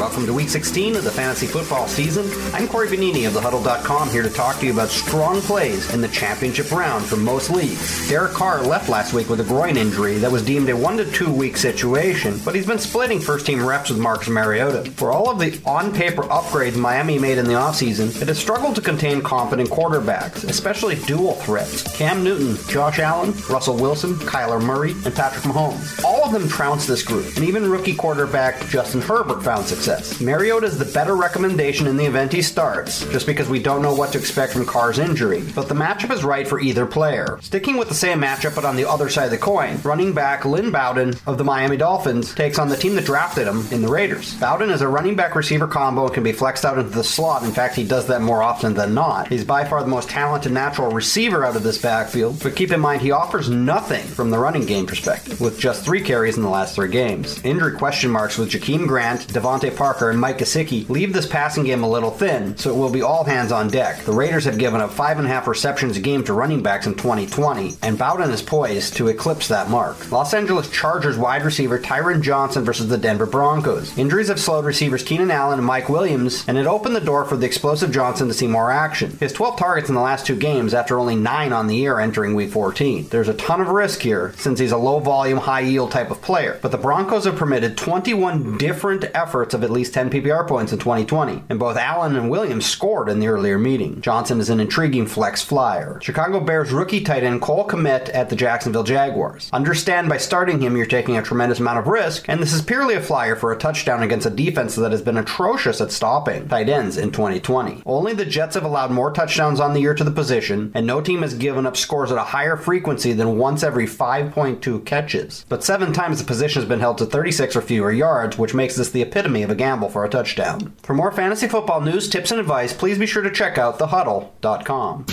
Welcome 0.00 0.24
to 0.24 0.32
week 0.32 0.48
16 0.48 0.96
of 0.96 1.04
the 1.04 1.10
fantasy 1.10 1.46
football 1.46 1.86
season. 1.86 2.24
I'm 2.54 2.66
Corey 2.66 2.88
Bonini 2.88 3.26
of 3.26 3.34
thehuddle.com 3.34 4.08
here 4.08 4.22
to 4.22 4.30
talk 4.30 4.58
to 4.58 4.64
you 4.64 4.72
about 4.72 4.88
strong 4.88 5.42
plays 5.42 5.92
in 5.92 6.00
the 6.00 6.08
championship 6.08 6.72
round 6.72 7.04
for 7.04 7.18
most 7.18 7.50
leagues. 7.50 8.08
Derek 8.08 8.32
Carr 8.32 8.62
left 8.62 8.88
last 8.88 9.12
week 9.12 9.28
with 9.28 9.40
a 9.40 9.44
groin 9.44 9.76
injury 9.76 10.16
that 10.16 10.32
was 10.32 10.42
deemed 10.42 10.70
a 10.70 10.76
one 10.76 10.96
to 10.96 11.12
two 11.12 11.30
week 11.30 11.58
situation, 11.58 12.40
but 12.46 12.54
he's 12.54 12.64
been 12.64 12.78
splitting 12.78 13.20
first 13.20 13.44
team 13.44 13.62
reps 13.62 13.90
with 13.90 13.98
Marcus 13.98 14.30
Mariota. 14.30 14.90
For 14.92 15.12
all 15.12 15.28
of 15.28 15.38
the 15.38 15.60
on 15.66 15.92
paper 15.92 16.22
upgrades 16.22 16.76
Miami 16.76 17.18
made 17.18 17.36
in 17.36 17.44
the 17.44 17.52
offseason, 17.52 18.22
it 18.22 18.28
has 18.28 18.38
struggled 18.38 18.76
to 18.76 18.80
contain 18.80 19.20
competent 19.20 19.68
quarterbacks, 19.68 20.48
especially 20.48 20.96
dual 21.04 21.34
threats. 21.34 21.82
Cam 21.94 22.24
Newton, 22.24 22.56
Josh 22.70 23.00
Allen, 23.00 23.34
Russell 23.50 23.76
Wilson, 23.76 24.14
Kyler 24.14 24.64
Murray, 24.64 24.92
and 25.04 25.14
Patrick 25.14 25.44
Mahomes. 25.44 26.02
All 26.02 26.24
of 26.24 26.32
them 26.32 26.48
trounced 26.48 26.88
this 26.88 27.02
group, 27.02 27.36
and 27.36 27.44
even 27.44 27.70
rookie 27.70 27.94
quarterback 27.94 28.66
Justin 28.68 29.02
Herbert 29.02 29.42
found 29.42 29.66
success. 29.66 29.89
Mariota 30.20 30.66
is 30.66 30.78
the 30.78 30.84
better 30.84 31.16
recommendation 31.16 31.86
in 31.86 31.96
the 31.96 32.04
event 32.04 32.32
he 32.32 32.42
starts, 32.42 33.04
just 33.10 33.26
because 33.26 33.48
we 33.48 33.58
don't 33.58 33.82
know 33.82 33.94
what 33.94 34.12
to 34.12 34.18
expect 34.18 34.52
from 34.52 34.66
Carr's 34.66 34.98
injury, 34.98 35.42
but 35.54 35.68
the 35.68 35.74
matchup 35.74 36.12
is 36.12 36.24
right 36.24 36.46
for 36.46 36.60
either 36.60 36.86
player. 36.86 37.38
Sticking 37.42 37.76
with 37.76 37.88
the 37.88 37.94
same 37.94 38.20
matchup 38.20 38.54
but 38.54 38.64
on 38.64 38.76
the 38.76 38.88
other 38.88 39.08
side 39.08 39.24
of 39.24 39.30
the 39.30 39.38
coin, 39.38 39.78
running 39.82 40.12
back 40.12 40.44
Lynn 40.44 40.70
Bowden 40.70 41.14
of 41.26 41.38
the 41.38 41.44
Miami 41.44 41.76
Dolphins 41.76 42.34
takes 42.34 42.58
on 42.58 42.68
the 42.68 42.76
team 42.76 42.94
that 42.94 43.04
drafted 43.04 43.46
him 43.46 43.66
in 43.72 43.82
the 43.82 43.88
Raiders. 43.88 44.34
Bowden 44.34 44.70
is 44.70 44.82
a 44.82 44.88
running 44.88 45.16
back 45.16 45.34
receiver 45.34 45.66
combo 45.66 46.04
and 46.04 46.14
can 46.14 46.22
be 46.22 46.32
flexed 46.32 46.64
out 46.64 46.78
into 46.78 46.90
the 46.90 47.04
slot. 47.04 47.42
In 47.42 47.52
fact, 47.52 47.74
he 47.76 47.84
does 47.84 48.06
that 48.06 48.22
more 48.22 48.42
often 48.42 48.74
than 48.74 48.94
not. 48.94 49.28
He's 49.28 49.44
by 49.44 49.64
far 49.64 49.82
the 49.82 49.88
most 49.88 50.08
talented 50.08 50.52
natural 50.52 50.90
receiver 50.90 51.44
out 51.44 51.56
of 51.56 51.62
this 51.62 51.78
backfield, 51.78 52.40
but 52.42 52.56
keep 52.56 52.72
in 52.72 52.80
mind 52.80 53.02
he 53.02 53.10
offers 53.10 53.48
nothing 53.48 54.04
from 54.04 54.30
the 54.30 54.38
running 54.38 54.66
game 54.66 54.86
perspective, 54.86 55.40
with 55.40 55.58
just 55.58 55.84
three 55.84 56.00
carries 56.00 56.36
in 56.36 56.42
the 56.42 56.48
last 56.48 56.74
three 56.74 56.88
games. 56.88 57.42
Injury 57.44 57.76
question 57.76 58.10
marks 58.10 58.38
with 58.38 58.50
Jakeem 58.50 58.86
Grant, 58.86 59.26
DeVante 59.28 59.69
Parker, 59.76 60.10
and 60.10 60.20
Mike 60.20 60.38
Gesicki 60.38 60.88
leave 60.88 61.12
this 61.12 61.26
passing 61.26 61.64
game 61.64 61.82
a 61.82 61.88
little 61.88 62.10
thin, 62.10 62.56
so 62.56 62.70
it 62.70 62.78
will 62.78 62.90
be 62.90 63.02
all 63.02 63.24
hands 63.24 63.52
on 63.52 63.68
deck. 63.68 64.04
The 64.04 64.12
Raiders 64.12 64.44
have 64.44 64.58
given 64.58 64.80
up 64.80 64.90
five 64.90 65.18
and 65.18 65.26
a 65.26 65.30
half 65.30 65.46
receptions 65.46 65.96
a 65.96 66.00
game 66.00 66.24
to 66.24 66.32
running 66.32 66.62
backs 66.62 66.86
in 66.86 66.94
2020, 66.94 67.76
and 67.82 67.98
Bowden 67.98 68.30
is 68.30 68.42
poised 68.42 68.96
to 68.96 69.08
eclipse 69.08 69.48
that 69.48 69.70
mark. 69.70 70.10
Los 70.10 70.34
Angeles 70.34 70.70
Chargers 70.70 71.18
wide 71.18 71.44
receiver 71.44 71.78
Tyron 71.78 72.22
Johnson 72.22 72.64
versus 72.64 72.88
the 72.88 72.98
Denver 72.98 73.26
Broncos. 73.26 73.96
Injuries 73.96 74.28
have 74.28 74.40
slowed 74.40 74.64
receivers 74.64 75.02
Keenan 75.02 75.30
Allen 75.30 75.58
and 75.58 75.66
Mike 75.66 75.88
Williams, 75.88 76.44
and 76.48 76.58
it 76.58 76.66
opened 76.66 76.96
the 76.96 77.00
door 77.00 77.24
for 77.24 77.36
the 77.36 77.46
explosive 77.46 77.92
Johnson 77.92 78.28
to 78.28 78.34
see 78.34 78.46
more 78.46 78.70
action. 78.70 79.16
His 79.18 79.32
12 79.32 79.58
targets 79.58 79.88
in 79.88 79.94
the 79.94 80.00
last 80.00 80.26
two 80.26 80.36
games 80.36 80.74
after 80.74 80.98
only 80.98 81.16
9 81.16 81.52
on 81.52 81.66
the 81.66 81.76
year 81.76 81.98
entering 81.98 82.34
week 82.34 82.50
14. 82.50 83.08
There's 83.08 83.28
a 83.28 83.34
ton 83.34 83.60
of 83.60 83.68
risk 83.68 84.00
here 84.00 84.32
since 84.36 84.58
he's 84.58 84.72
a 84.72 84.76
low 84.76 84.98
volume, 85.00 85.38
high 85.38 85.60
yield 85.60 85.90
type 85.92 86.10
of 86.10 86.22
player, 86.22 86.58
but 86.62 86.72
the 86.72 86.78
Broncos 86.78 87.24
have 87.24 87.36
permitted 87.36 87.76
21 87.76 88.58
different 88.58 89.04
efforts 89.14 89.54
of 89.54 89.59
at 89.64 89.70
least 89.70 89.92
10 89.94 90.10
PPR 90.10 90.46
points 90.46 90.72
in 90.72 90.78
2020, 90.78 91.42
and 91.48 91.58
both 91.58 91.76
Allen 91.76 92.16
and 92.16 92.30
Williams 92.30 92.66
scored 92.66 93.08
in 93.08 93.18
the 93.18 93.28
earlier 93.28 93.58
meeting. 93.58 94.00
Johnson 94.00 94.38
is 94.40 94.50
an 94.50 94.60
intriguing 94.60 95.06
flex 95.06 95.42
flyer. 95.42 95.98
Chicago 96.00 96.38
Bears 96.38 96.72
rookie 96.72 97.02
tight 97.02 97.24
end 97.24 97.40
Cole 97.40 97.66
Kmet 97.66 98.10
at 98.14 98.30
the 98.30 98.36
Jacksonville 98.36 98.84
Jaguars. 98.84 99.50
Understand 99.52 100.08
by 100.08 100.18
starting 100.18 100.60
him, 100.60 100.76
you're 100.76 100.86
taking 100.86 101.16
a 101.16 101.22
tremendous 101.22 101.58
amount 101.58 101.78
of 101.78 101.88
risk, 101.88 102.24
and 102.28 102.40
this 102.40 102.52
is 102.52 102.62
purely 102.62 102.94
a 102.94 103.00
flyer 103.00 103.34
for 103.34 103.52
a 103.52 103.58
touchdown 103.58 104.02
against 104.02 104.26
a 104.26 104.30
defense 104.30 104.76
that 104.76 104.92
has 104.92 105.02
been 105.02 105.16
atrocious 105.16 105.80
at 105.80 105.90
stopping 105.90 106.48
tight 106.48 106.68
ends 106.68 106.96
in 106.96 107.10
2020. 107.10 107.82
Only 107.86 108.12
the 108.12 108.24
Jets 108.24 108.54
have 108.54 108.64
allowed 108.64 108.90
more 108.90 109.12
touchdowns 109.12 109.60
on 109.60 109.74
the 109.74 109.80
year 109.80 109.94
to 109.94 110.04
the 110.04 110.10
position, 110.10 110.70
and 110.74 110.86
no 110.86 111.00
team 111.00 111.22
has 111.22 111.34
given 111.34 111.66
up 111.66 111.76
scores 111.76 112.12
at 112.12 112.18
a 112.18 112.22
higher 112.22 112.56
frequency 112.56 113.12
than 113.12 113.38
once 113.38 113.62
every 113.62 113.86
5.2 113.86 114.84
catches. 114.84 115.44
But 115.48 115.64
seven 115.64 115.92
times 115.92 116.18
the 116.18 116.24
position 116.26 116.60
has 116.60 116.68
been 116.68 116.80
held 116.80 116.98
to 116.98 117.06
36 117.06 117.56
or 117.56 117.62
fewer 117.62 117.92
yards, 117.92 118.38
which 118.38 118.54
makes 118.54 118.76
this 118.76 118.90
the 118.90 119.02
epitome 119.02 119.42
of 119.42 119.49
a 119.50 119.54
gamble 119.54 119.88
for 119.88 120.04
a 120.04 120.08
touchdown. 120.08 120.74
For 120.82 120.94
more 120.94 121.12
fantasy 121.12 121.48
football 121.48 121.80
news, 121.80 122.08
tips, 122.08 122.30
and 122.30 122.40
advice, 122.40 122.72
please 122.72 122.98
be 122.98 123.06
sure 123.06 123.22
to 123.22 123.30
check 123.30 123.58
out 123.58 123.78
thehuddle.com. 123.78 125.06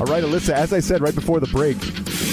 All 0.00 0.06
right, 0.06 0.22
Alyssa, 0.22 0.50
as 0.54 0.72
I 0.72 0.78
said 0.78 1.00
right 1.00 1.14
before 1.14 1.40
the 1.40 1.48
break, 1.48 1.76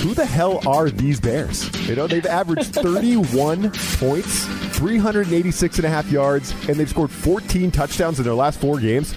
who 0.03 0.13
the 0.13 0.25
hell 0.25 0.61
are 0.67 0.91
these 0.91 1.19
Bears? 1.19 1.67
You 1.89 1.95
know, 1.95 2.05
they've 2.05 2.25
averaged 2.25 2.73
31 2.75 3.71
points, 3.97 4.45
386 4.77 5.77
and 5.77 5.85
a 5.85 5.89
half 5.89 6.11
yards, 6.11 6.51
and 6.69 6.77
they've 6.77 6.89
scored 6.89 7.09
14 7.09 7.71
touchdowns 7.71 8.19
in 8.19 8.25
their 8.25 8.35
last 8.35 8.59
four 8.61 8.79
games. 8.79 9.13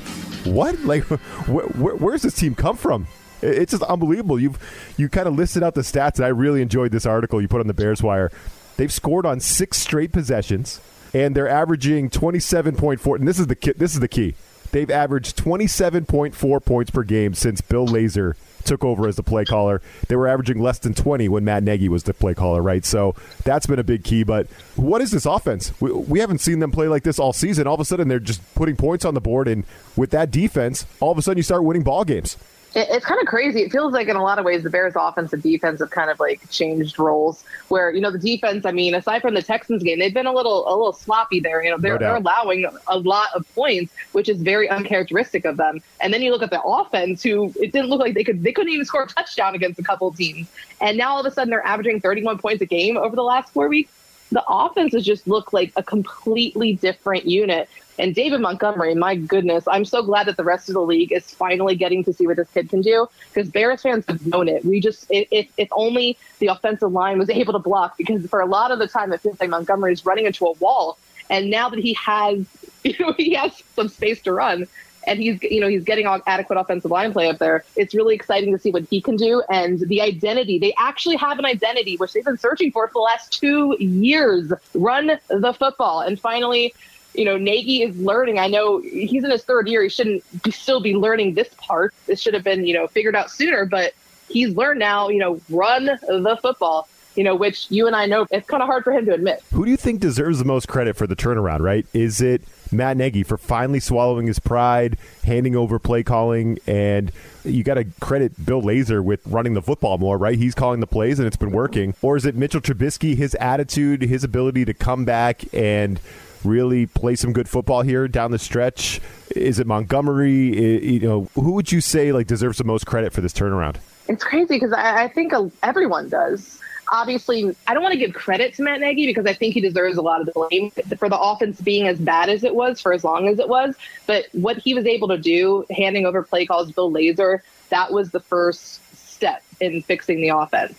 What? 0.47 0.79
Like, 0.81 1.05
wh- 1.05 1.19
wh- 1.47 2.01
where's 2.01 2.23
this 2.23 2.35
team 2.35 2.55
come 2.55 2.77
from? 2.79 3.07
It's 3.43 3.73
just 3.73 3.83
unbelievable. 3.83 4.41
You've 4.41 4.59
you 4.97 5.09
kind 5.11 5.29
of 5.29 5.35
listed 5.37 5.63
out 5.63 5.75
the 5.75 5.83
stats, 5.83 6.17
and 6.17 6.25
I 6.25 6.29
really 6.29 6.63
enjoyed 6.63 6.91
this 6.91 7.05
article 7.07 7.43
you 7.43 7.49
put 7.49 7.61
on 7.61 7.67
the 7.67 7.75
Bears 7.75 8.03
Wire. 8.03 8.31
They've 8.79 8.93
scored 8.93 9.27
on 9.27 9.41
six 9.41 9.77
straight 9.77 10.13
possessions, 10.13 10.81
and 11.13 11.35
they're 11.35 11.49
averaging 11.49 12.11
27.4. 12.11 13.17
And 13.17 13.27
this 13.27 13.41
is 13.41 13.49
the 13.49 13.57
ki- 13.57 13.75
this 13.77 13.93
is 13.93 14.01
the 14.01 14.09
key. 14.09 14.35
They've 14.71 14.91
averaged 14.91 15.37
27.4 15.37 16.65
points 16.65 16.91
per 16.93 17.03
game 17.03 17.35
since 17.35 17.61
Bill 17.61 17.89
Lazor 17.89 18.35
took 18.63 18.85
over 18.85 19.09
as 19.09 19.17
the 19.17 19.23
play 19.25 19.45
caller. 19.45 19.83
They 20.07 20.15
were 20.15 20.29
averaging 20.29 20.61
less 20.61 20.79
than 20.79 20.95
20 20.95 21.29
when 21.29 21.45
Matt 21.45 21.65
Nagy 21.65 21.89
was 21.89 22.05
the 22.05 22.15
play 22.15 22.35
caller, 22.35 22.63
right? 22.63 22.85
So 22.85 23.17
that's 23.43 23.67
been 23.67 23.81
a 23.81 23.85
big 23.85 24.05
key. 24.05 24.23
But 24.23 24.47
what 24.77 25.01
is 25.01 25.11
this 25.11 25.27
offense? 25.27 25.73
We, 25.81 25.91
we 25.91 26.21
haven't 26.21 26.39
seen 26.39 26.61
them 26.61 26.71
play 26.71 26.87
like 26.87 27.03
this 27.03 27.19
all 27.19 27.33
season. 27.33 27.67
All 27.67 27.75
of 27.75 27.81
a 27.81 27.85
sudden, 27.85 28.07
they're 28.07 28.21
just 28.21 28.43
putting 28.55 28.77
points 28.77 29.05
on 29.05 29.15
the 29.15 29.21
board, 29.21 29.49
and 29.49 29.65
with 29.97 30.11
that 30.11 30.31
defense, 30.31 30.87
all 31.01 31.11
of 31.11 31.19
a 31.19 31.23
sudden 31.23 31.39
you 31.39 31.43
start 31.43 31.65
winning 31.65 31.83
ball 31.83 32.05
games. 32.05 32.37
It, 32.79 32.89
it's 32.91 33.05
kind 33.05 33.21
of 33.21 33.27
crazy. 33.27 33.63
It 33.63 33.73
feels 33.73 33.93
like 33.93 34.07
in 34.07 34.15
a 34.15 34.23
lot 34.23 34.39
of 34.39 34.45
ways 34.45 34.63
the 34.63 34.71
Bears' 34.71 34.95
offense 34.97 35.33
and 35.33 35.43
defense 35.43 35.81
have 35.81 35.91
kind 35.91 36.11
of 36.11 36.21
like 36.21 36.49
changed 36.49 36.99
roles. 36.99 37.43
Where 37.69 37.91
you 37.91 38.01
know 38.01 38.13
the 38.13 38.19
defense, 38.19 38.65
I 38.65 38.71
mean, 38.71 38.95
aside 38.95 39.21
from 39.21 39.35
the 39.35 39.43
Texans 39.43 39.83
game, 39.83 39.99
they've 39.99 40.15
been 40.15 40.27
a 40.27 40.33
little 40.33 40.69
a 40.69 40.71
little 40.71 40.93
sloppy 40.93 41.41
there. 41.41 41.63
You 41.63 41.73
know, 41.73 41.79
they're, 41.79 41.95
No 41.95 41.99
they're 41.99 42.17
allowing 42.17 42.67
a 42.87 42.99
lot 42.99 43.31
of 43.35 43.53
points, 43.55 43.93
which 44.13 44.29
is 44.29 44.41
very 44.43 44.69
uncharacteristic 44.71 45.45
of 45.45 45.57
them. 45.57 45.81
And 46.01 46.15
then 46.15 46.23
you 46.23 46.31
look 46.31 46.43
at 46.43 46.51
the 46.51 46.63
offense, 46.63 47.23
who 47.23 47.53
it 47.61 47.73
didn't 47.73 47.89
look 47.89 48.01
like 48.01 48.15
they 48.15 48.25
could 48.25 48.45
they 48.45 48.53
couldn't 48.53 48.73
even 48.73 48.85
score 48.85 49.03
a 49.03 49.09
touchdown 49.09 49.57
against 49.57 49.81
a 49.81 49.83
couple 49.83 50.07
of 50.07 50.17
teams, 50.17 50.49
and 50.81 50.97
now 50.97 51.15
all 51.15 51.21
of 51.21 51.27
a 51.27 51.33
sudden 51.33 51.51
they're 51.51 51.67
averaging 51.67 52.01
31 52.01 52.39
points 52.39 52.63
a 52.63 52.67
game 52.67 52.97
over 52.97 53.17
the 53.17 53.25
last 53.25 53.53
four 53.53 53.69
weeks. 53.69 53.91
The 54.31 54.45
offense 54.47 54.93
has 54.93 55.05
just 55.05 55.27
looked 55.27 55.53
like 55.53 55.73
a 55.75 55.83
completely 55.83 56.75
different 56.75 57.25
unit 57.25 57.69
And 57.99 58.15
David 58.15 58.41
Montgomery, 58.41 58.95
my 58.95 59.17
goodness, 59.17 59.67
I'm 59.67 59.85
so 59.85 60.03
glad 60.03 60.27
that 60.29 60.37
the 60.37 60.45
rest 60.45 60.69
of 60.69 60.75
the 60.75 60.83
league 60.83 61.13
is 61.13 61.31
finally 61.31 61.75
getting 61.75 62.05
to 62.05 62.13
see 62.13 62.27
what 62.27 62.37
this 62.37 62.49
kid 62.51 62.71
can 62.71 62.81
do 62.81 63.09
because 63.33 63.49
Bears 63.51 63.83
fans 63.83 64.05
have 64.07 64.25
known 64.27 64.49
it. 64.49 64.65
We 64.65 64.81
just, 64.81 65.07
if, 65.11 65.49
if 65.57 65.69
only 65.73 66.17
the 66.39 66.47
offensive 66.47 66.93
line 66.93 67.19
was 67.19 67.29
able 67.41 67.53
to 67.55 67.59
block 67.59 67.97
because 67.97 68.27
for 68.27 68.41
a 68.41 68.47
lot 68.47 68.71
of 68.71 68.79
the 68.79 68.87
time 68.87 69.13
it 69.13 69.21
feels 69.21 69.41
like 69.41 69.51
Montgomery 69.51 69.93
is 69.93 70.07
running 70.07 70.27
into 70.27 70.47
a 70.47 70.53
wall. 70.53 70.99
And 71.31 71.51
now 71.51 71.69
that 71.69 71.79
he 71.79 71.95
has, 71.95 72.47
you 72.85 72.95
know, 73.01 73.13
he 73.13 73.35
has 73.35 73.63
some 73.75 73.89
space 73.89 74.23
to 74.23 74.33
run, 74.33 74.67
and 75.07 75.19
he's 75.19 75.43
you 75.43 75.61
know 75.61 75.69
he's 75.69 75.85
getting 75.85 76.07
adequate 76.27 76.59
offensive 76.59 76.91
line 76.91 77.13
play 77.13 77.29
up 77.29 77.39
there. 77.39 77.65
It's 77.77 77.95
really 77.95 78.15
exciting 78.15 78.53
to 78.53 78.59
see 78.59 78.71
what 78.71 78.85
he 78.91 79.01
can 79.01 79.17
do 79.17 79.43
and 79.51 79.81
the 79.81 80.01
identity. 80.03 80.59
They 80.59 80.75
actually 80.79 81.17
have 81.17 81.39
an 81.39 81.45
identity 81.45 81.97
which 81.97 82.13
they've 82.13 82.25
been 82.25 82.39
searching 82.39 82.73
for 82.73 82.87
for 82.89 82.95
the 82.95 83.01
last 83.01 83.33
two 83.33 83.77
years. 83.79 84.53
Run 84.75 85.19
the 85.29 85.53
football, 85.53 86.01
and 86.01 86.21
finally. 86.21 86.75
You 87.19 87.25
know, 87.25 87.37
Nagy 87.37 87.83
is 87.83 87.97
learning. 87.97 88.39
I 88.39 88.47
know 88.47 88.79
he's 88.79 89.25
in 89.25 89.31
his 89.31 89.43
third 89.43 89.69
year. 89.69 89.83
He 89.83 89.89
shouldn't 89.89 90.43
be, 90.43 90.51
still 90.51 90.81
be 90.81 90.95
learning 90.95 91.35
this 91.35 91.49
part. 91.57 91.95
This 92.07 92.21
should 92.21 92.35
have 92.35 92.45
been, 92.45 92.65
you 92.67 92.75
know, 92.75 92.87
figured 92.87 93.17
out 93.17 93.31
sooner. 93.31 93.67
But 93.67 93.93
he's 94.29 94.55
learned 94.55 94.79
now. 94.79 95.09
You 95.09 95.19
know, 95.19 95.41
run 95.51 95.87
the 95.87 96.39
football 96.41 96.89
you 97.19 97.25
know, 97.25 97.35
which 97.35 97.67
you 97.69 97.89
and 97.89 97.97
I 97.97 98.07
know 98.07 98.29
it's 98.31 98.47
kind 98.47 98.63
of 98.63 98.69
hard 98.69 98.85
for 98.85 98.93
him 98.93 99.05
to 99.07 99.13
admit. 99.13 99.43
Who 99.53 99.65
do 99.65 99.73
you 99.73 99.77
think 99.77 99.99
deserves 99.99 100.39
the 100.39 100.45
most 100.45 100.69
credit 100.69 100.95
for 100.95 101.09
the 101.09 101.17
turnaround, 101.17 101.59
right? 101.59 101.85
Is 101.93 102.21
it 102.21 102.43
Matt 102.71 102.97
Nagy 102.97 103.25
for 103.25 103.37
finally 103.37 103.81
swallowing 103.81 104.29
his 104.29 104.39
pride, 104.39 104.99
handing 105.25 105.57
over 105.57 105.81
play 105.81 106.05
calling, 106.05 106.61
and 106.69 107.11
you 107.45 107.65
got 107.65 107.75
to 107.75 107.87
credit 108.01 108.47
Bill 108.47 108.63
Lazor 108.63 109.03
with 109.03 109.27
running 109.27 109.55
the 109.55 109.63
football 109.63 109.99
more, 109.99 110.17
right? 110.17 110.39
He's 110.39 110.55
calling 110.55 110.79
the 110.79 110.87
plays 110.87 111.19
and 111.19 111.27
it's 111.27 111.37
been 111.37 111.51
working. 111.51 111.93
Or 112.03 112.17
is 112.17 112.25
it 112.25 112.37
Mitchell 112.37 112.61
Trubisky, 112.61 113.17
his 113.17 113.35
attitude, 113.41 114.03
his 114.03 114.23
ability 114.23 114.65
to 114.67 114.75
come 114.75 115.05
back 115.05 115.43
and 115.53 116.01
really 116.45 116.87
play 116.87 117.15
some 117.17 117.33
good 117.33 117.49
football 117.49 117.83
here 117.83 118.09
down 118.09 118.31
the 118.31 118.39
stretch? 118.39 119.01
Is 119.35 119.59
it 119.59 119.67
Montgomery? 119.67 120.91
You 120.93 121.01
know, 121.01 121.29
who 121.35 121.53
would 121.53 121.73
you 121.73 121.81
say 121.81 122.13
like 122.13 122.27
deserves 122.27 122.59
the 122.59 122.65
most 122.65 122.87
credit 122.87 123.13
for 123.13 123.21
this 123.21 123.33
turnaround? 123.33 123.77
It's 124.09 124.25
crazy 124.25 124.55
because 124.55 124.73
I, 124.73 125.05
I 125.05 125.09
think 125.09 125.33
uh, 125.33 125.49
everyone 125.63 126.09
does 126.09 126.59
obviously, 126.93 127.55
I 127.67 127.75
don't 127.75 127.83
want 127.83 127.93
to 127.93 127.99
give 127.99 128.15
credit 128.15 128.55
to 128.55 128.63
Matt 128.63 128.81
Nagy 128.81 129.07
because 129.07 129.27
I 129.27 129.35
think 129.35 129.55
he 129.55 129.61
deserves 129.61 129.97
a 129.97 130.03
lot 130.03 130.21
of 130.21 130.27
the 130.27 130.33
blame 130.33 130.71
for 130.99 131.09
the 131.09 131.19
offense 131.19 131.61
being 131.61 131.87
as 131.87 131.99
bad 131.99 132.29
as 132.29 132.45
it 132.45 132.55
was 132.55 132.81
for 132.81 132.93
as 132.93 133.05
long 133.05 133.29
as 133.29 133.39
it 133.39 133.49
was. 133.49 133.75
But 134.07 134.27
what 134.33 134.59
he 134.59 134.75
was 134.75 134.87
able 134.87 135.09
to 135.09 135.19
do, 135.19 135.65
handing 135.71 136.07
over 136.07 136.23
play 136.23 136.47
calls 136.47 136.69
to 136.69 136.75
Bill 136.75 136.91
Lazor, 136.91 137.41
that 137.71 137.93
was 137.93 138.11
the 138.11 138.21
first 138.21 138.81
step 138.97 139.43
in 139.61 139.83
fixing 139.83 140.21
the 140.21 140.31
offense. 140.31 140.75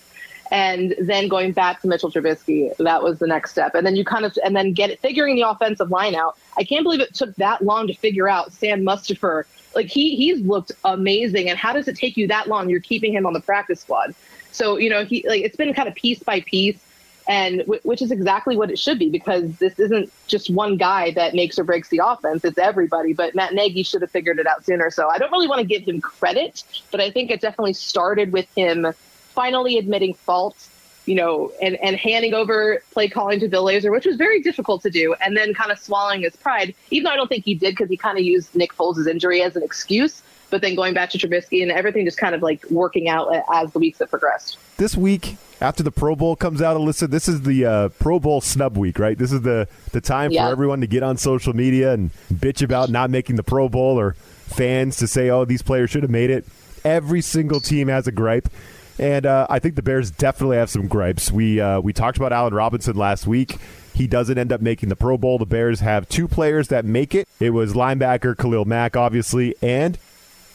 And 0.51 0.95
then 0.99 1.27
going 1.27 1.51
back 1.51 1.81
to 1.81 1.87
Mitchell 1.87 2.11
Trubisky, 2.11 2.75
that 2.77 3.03
was 3.03 3.19
the 3.19 3.27
next 3.27 3.51
step. 3.51 3.75
And 3.75 3.85
then 3.85 3.95
you 3.95 4.03
kind 4.03 4.25
of, 4.25 4.37
and 4.43 4.55
then 4.55 4.73
get 4.73 4.89
it, 4.89 4.99
figuring 4.99 5.35
the 5.35 5.47
offensive 5.47 5.91
line 5.91 6.15
out. 6.15 6.37
I 6.57 6.63
can't 6.63 6.83
believe 6.83 7.01
it 7.01 7.13
took 7.13 7.35
that 7.35 7.63
long 7.63 7.87
to 7.87 7.93
figure 7.93 8.27
out 8.27 8.51
Sam 8.51 8.81
Mustipher. 8.81 9.43
Like 9.75 9.87
he, 9.87 10.15
he's 10.15 10.41
looked 10.41 10.71
amazing. 10.83 11.49
And 11.49 11.57
how 11.57 11.73
does 11.73 11.87
it 11.87 11.95
take 11.95 12.17
you 12.17 12.27
that 12.27 12.47
long? 12.47 12.69
You're 12.69 12.79
keeping 12.79 13.13
him 13.13 13.27
on 13.27 13.33
the 13.33 13.41
practice 13.41 13.81
squad. 13.81 14.15
So 14.51 14.77
you 14.77 14.89
know, 14.89 15.05
he 15.05 15.25
like 15.27 15.41
it's 15.41 15.55
been 15.55 15.73
kind 15.73 15.87
of 15.87 15.95
piece 15.95 16.21
by 16.21 16.41
piece, 16.41 16.79
and 17.27 17.59
w- 17.59 17.81
which 17.83 18.01
is 18.01 18.11
exactly 18.11 18.57
what 18.57 18.71
it 18.71 18.79
should 18.79 18.99
be 18.99 19.09
because 19.09 19.57
this 19.57 19.79
isn't 19.79 20.11
just 20.27 20.49
one 20.49 20.77
guy 20.77 21.11
that 21.11 21.33
makes 21.33 21.59
or 21.59 21.63
breaks 21.63 21.89
the 21.89 22.01
offense; 22.03 22.43
it's 22.43 22.57
everybody. 22.57 23.13
But 23.13 23.35
Matt 23.35 23.53
Nagy 23.53 23.83
should 23.83 24.01
have 24.01 24.11
figured 24.11 24.39
it 24.39 24.47
out 24.47 24.65
sooner. 24.65 24.89
So 24.89 25.09
I 25.09 25.17
don't 25.17 25.31
really 25.31 25.47
want 25.47 25.61
to 25.61 25.67
give 25.67 25.83
him 25.83 26.01
credit, 26.01 26.63
but 26.91 26.99
I 26.99 27.11
think 27.11 27.31
it 27.31 27.41
definitely 27.41 27.73
started 27.73 28.31
with 28.31 28.47
him 28.55 28.87
finally 29.39 29.77
admitting 29.77 30.13
fault. 30.13 30.67
You 31.05 31.15
know, 31.15 31.51
and, 31.59 31.75
and 31.77 31.95
handing 31.95 32.35
over 32.35 32.83
play 32.91 33.07
calling 33.07 33.39
to 33.39 33.47
Bill 33.47 33.65
Lazor, 33.65 33.89
which 33.91 34.05
was 34.05 34.15
very 34.15 34.43
difficult 34.43 34.83
to 34.83 34.91
do, 34.91 35.15
and 35.19 35.35
then 35.35 35.55
kind 35.55 35.71
of 35.71 35.79
swallowing 35.79 36.21
his 36.21 36.35
pride, 36.35 36.75
even 36.91 37.05
though 37.05 37.09
I 37.09 37.15
don't 37.15 37.27
think 37.27 37.45
he 37.45 37.55
did 37.55 37.71
because 37.71 37.89
he 37.89 37.97
kind 37.97 38.19
of 38.19 38.23
used 38.23 38.53
Nick 38.53 38.75
Foles' 38.75 39.07
injury 39.07 39.41
as 39.41 39.55
an 39.55 39.63
excuse 39.63 40.21
but 40.49 40.61
then 40.61 40.75
going 40.75 40.93
back 40.93 41.09
to 41.11 41.17
Trubisky 41.17 41.61
and 41.61 41.71
everything 41.71 42.05
just 42.05 42.17
kind 42.17 42.35
of 42.35 42.41
like 42.41 42.65
working 42.69 43.07
out 43.07 43.27
as 43.53 43.71
the 43.71 43.79
weeks 43.79 43.99
have 43.99 44.09
progressed. 44.09 44.57
This 44.77 44.95
week, 44.95 45.37
after 45.61 45.83
the 45.83 45.91
Pro 45.91 46.15
Bowl 46.15 46.35
comes 46.35 46.61
out, 46.61 46.77
Alyssa, 46.77 47.09
this 47.09 47.27
is 47.27 47.41
the 47.41 47.65
uh, 47.65 47.89
Pro 47.99 48.19
Bowl 48.19 48.41
snub 48.41 48.77
week, 48.77 48.97
right? 48.99 49.17
This 49.17 49.31
is 49.31 49.41
the 49.41 49.67
the 49.91 50.01
time 50.01 50.31
for 50.31 50.51
everyone 50.51 50.81
to 50.81 50.87
get 50.87 51.03
on 51.03 51.17
social 51.17 51.53
media 51.53 51.93
and 51.93 52.11
bitch 52.33 52.63
about 52.63 52.89
not 52.89 53.09
making 53.09 53.35
the 53.35 53.43
Pro 53.43 53.69
Bowl 53.69 53.99
or 53.99 54.13
fans 54.13 54.97
to 54.97 55.07
say, 55.07 55.29
"Oh, 55.29 55.45
these 55.45 55.61
players 55.61 55.89
should 55.89 56.03
have 56.03 56.11
made 56.11 56.29
it." 56.29 56.45
Every 56.85 57.21
single 57.21 57.59
team 57.59 57.89
has 57.89 58.07
a 58.07 58.11
gripe. 58.11 58.49
And 58.99 59.25
uh, 59.25 59.47
I 59.49 59.59
think 59.59 59.75
the 59.75 59.81
Bears 59.81 60.11
definitely 60.11 60.57
have 60.57 60.69
some 60.69 60.87
gripes. 60.87 61.31
We 61.31 61.61
uh, 61.61 61.79
we 61.79 61.93
talked 61.93 62.17
about 62.17 62.33
Allen 62.33 62.53
Robinson 62.53 62.95
last 62.95 63.25
week. 63.25 63.57
He 63.93 64.07
doesn't 64.07 64.37
end 64.37 64.51
up 64.51 64.61
making 64.61 64.89
the 64.89 64.95
Pro 64.95 65.17
Bowl. 65.17 65.37
The 65.37 65.45
Bears 65.45 65.79
have 65.79 66.07
two 66.09 66.27
players 66.27 66.67
that 66.67 66.85
make 66.85 67.15
it. 67.15 67.27
It 67.39 67.51
was 67.51 67.73
linebacker 67.73 68.37
Khalil 68.37 68.65
Mack, 68.65 68.95
obviously, 68.95 69.55
and 69.61 69.97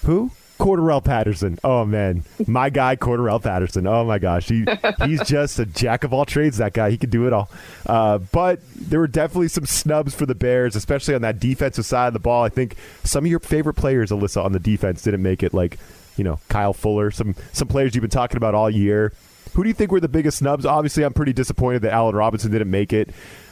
who? 0.04 0.30
Cordarrelle 0.58 1.04
Patterson. 1.04 1.58
Oh 1.64 1.84
man, 1.84 2.24
my 2.46 2.70
guy 2.70 2.96
Cordarrelle 2.96 3.42
Patterson. 3.42 3.86
Oh 3.86 4.04
my 4.04 4.18
gosh, 4.18 4.48
he 4.48 4.64
he's 5.04 5.22
just 5.26 5.58
a 5.58 5.66
jack 5.66 6.04
of 6.04 6.12
all 6.12 6.24
trades. 6.24 6.58
That 6.58 6.74
guy, 6.74 6.90
he 6.90 6.96
can 6.96 7.10
do 7.10 7.26
it 7.26 7.32
all. 7.32 7.50
Uh, 7.86 8.18
but 8.18 8.60
there 8.74 9.00
were 9.00 9.08
definitely 9.08 9.48
some 9.48 9.66
snubs 9.66 10.14
for 10.14 10.26
the 10.26 10.34
Bears, 10.34 10.76
especially 10.76 11.14
on 11.14 11.22
that 11.22 11.40
defensive 11.40 11.84
side 11.84 12.08
of 12.08 12.12
the 12.12 12.20
ball. 12.20 12.44
I 12.44 12.50
think 12.50 12.76
some 13.02 13.24
of 13.24 13.30
your 13.30 13.40
favorite 13.40 13.74
players, 13.74 14.10
Alyssa, 14.10 14.44
on 14.44 14.52
the 14.52 14.60
defense 14.60 15.02
didn't 15.02 15.22
make 15.22 15.42
it. 15.42 15.52
Like 15.52 15.78
you 16.16 16.24
know 16.24 16.38
Kyle 16.48 16.72
Fuller, 16.72 17.10
some 17.10 17.34
some 17.52 17.68
players 17.68 17.94
you've 17.94 18.02
been 18.02 18.10
talking 18.10 18.36
about 18.36 18.54
all 18.54 18.70
year. 18.70 19.12
Who 19.54 19.62
do 19.62 19.68
you 19.68 19.74
think 19.74 19.92
were 19.92 20.00
the 20.00 20.08
biggest 20.08 20.38
snubs? 20.38 20.66
Obviously, 20.66 21.04
I'm 21.04 21.12
pretty 21.12 21.32
disappointed 21.32 21.82
that 21.82 21.92
Allen 21.92 22.16
Robinson 22.16 22.50
didn't 22.50 22.70
make 22.70 22.92
it. 22.92 23.10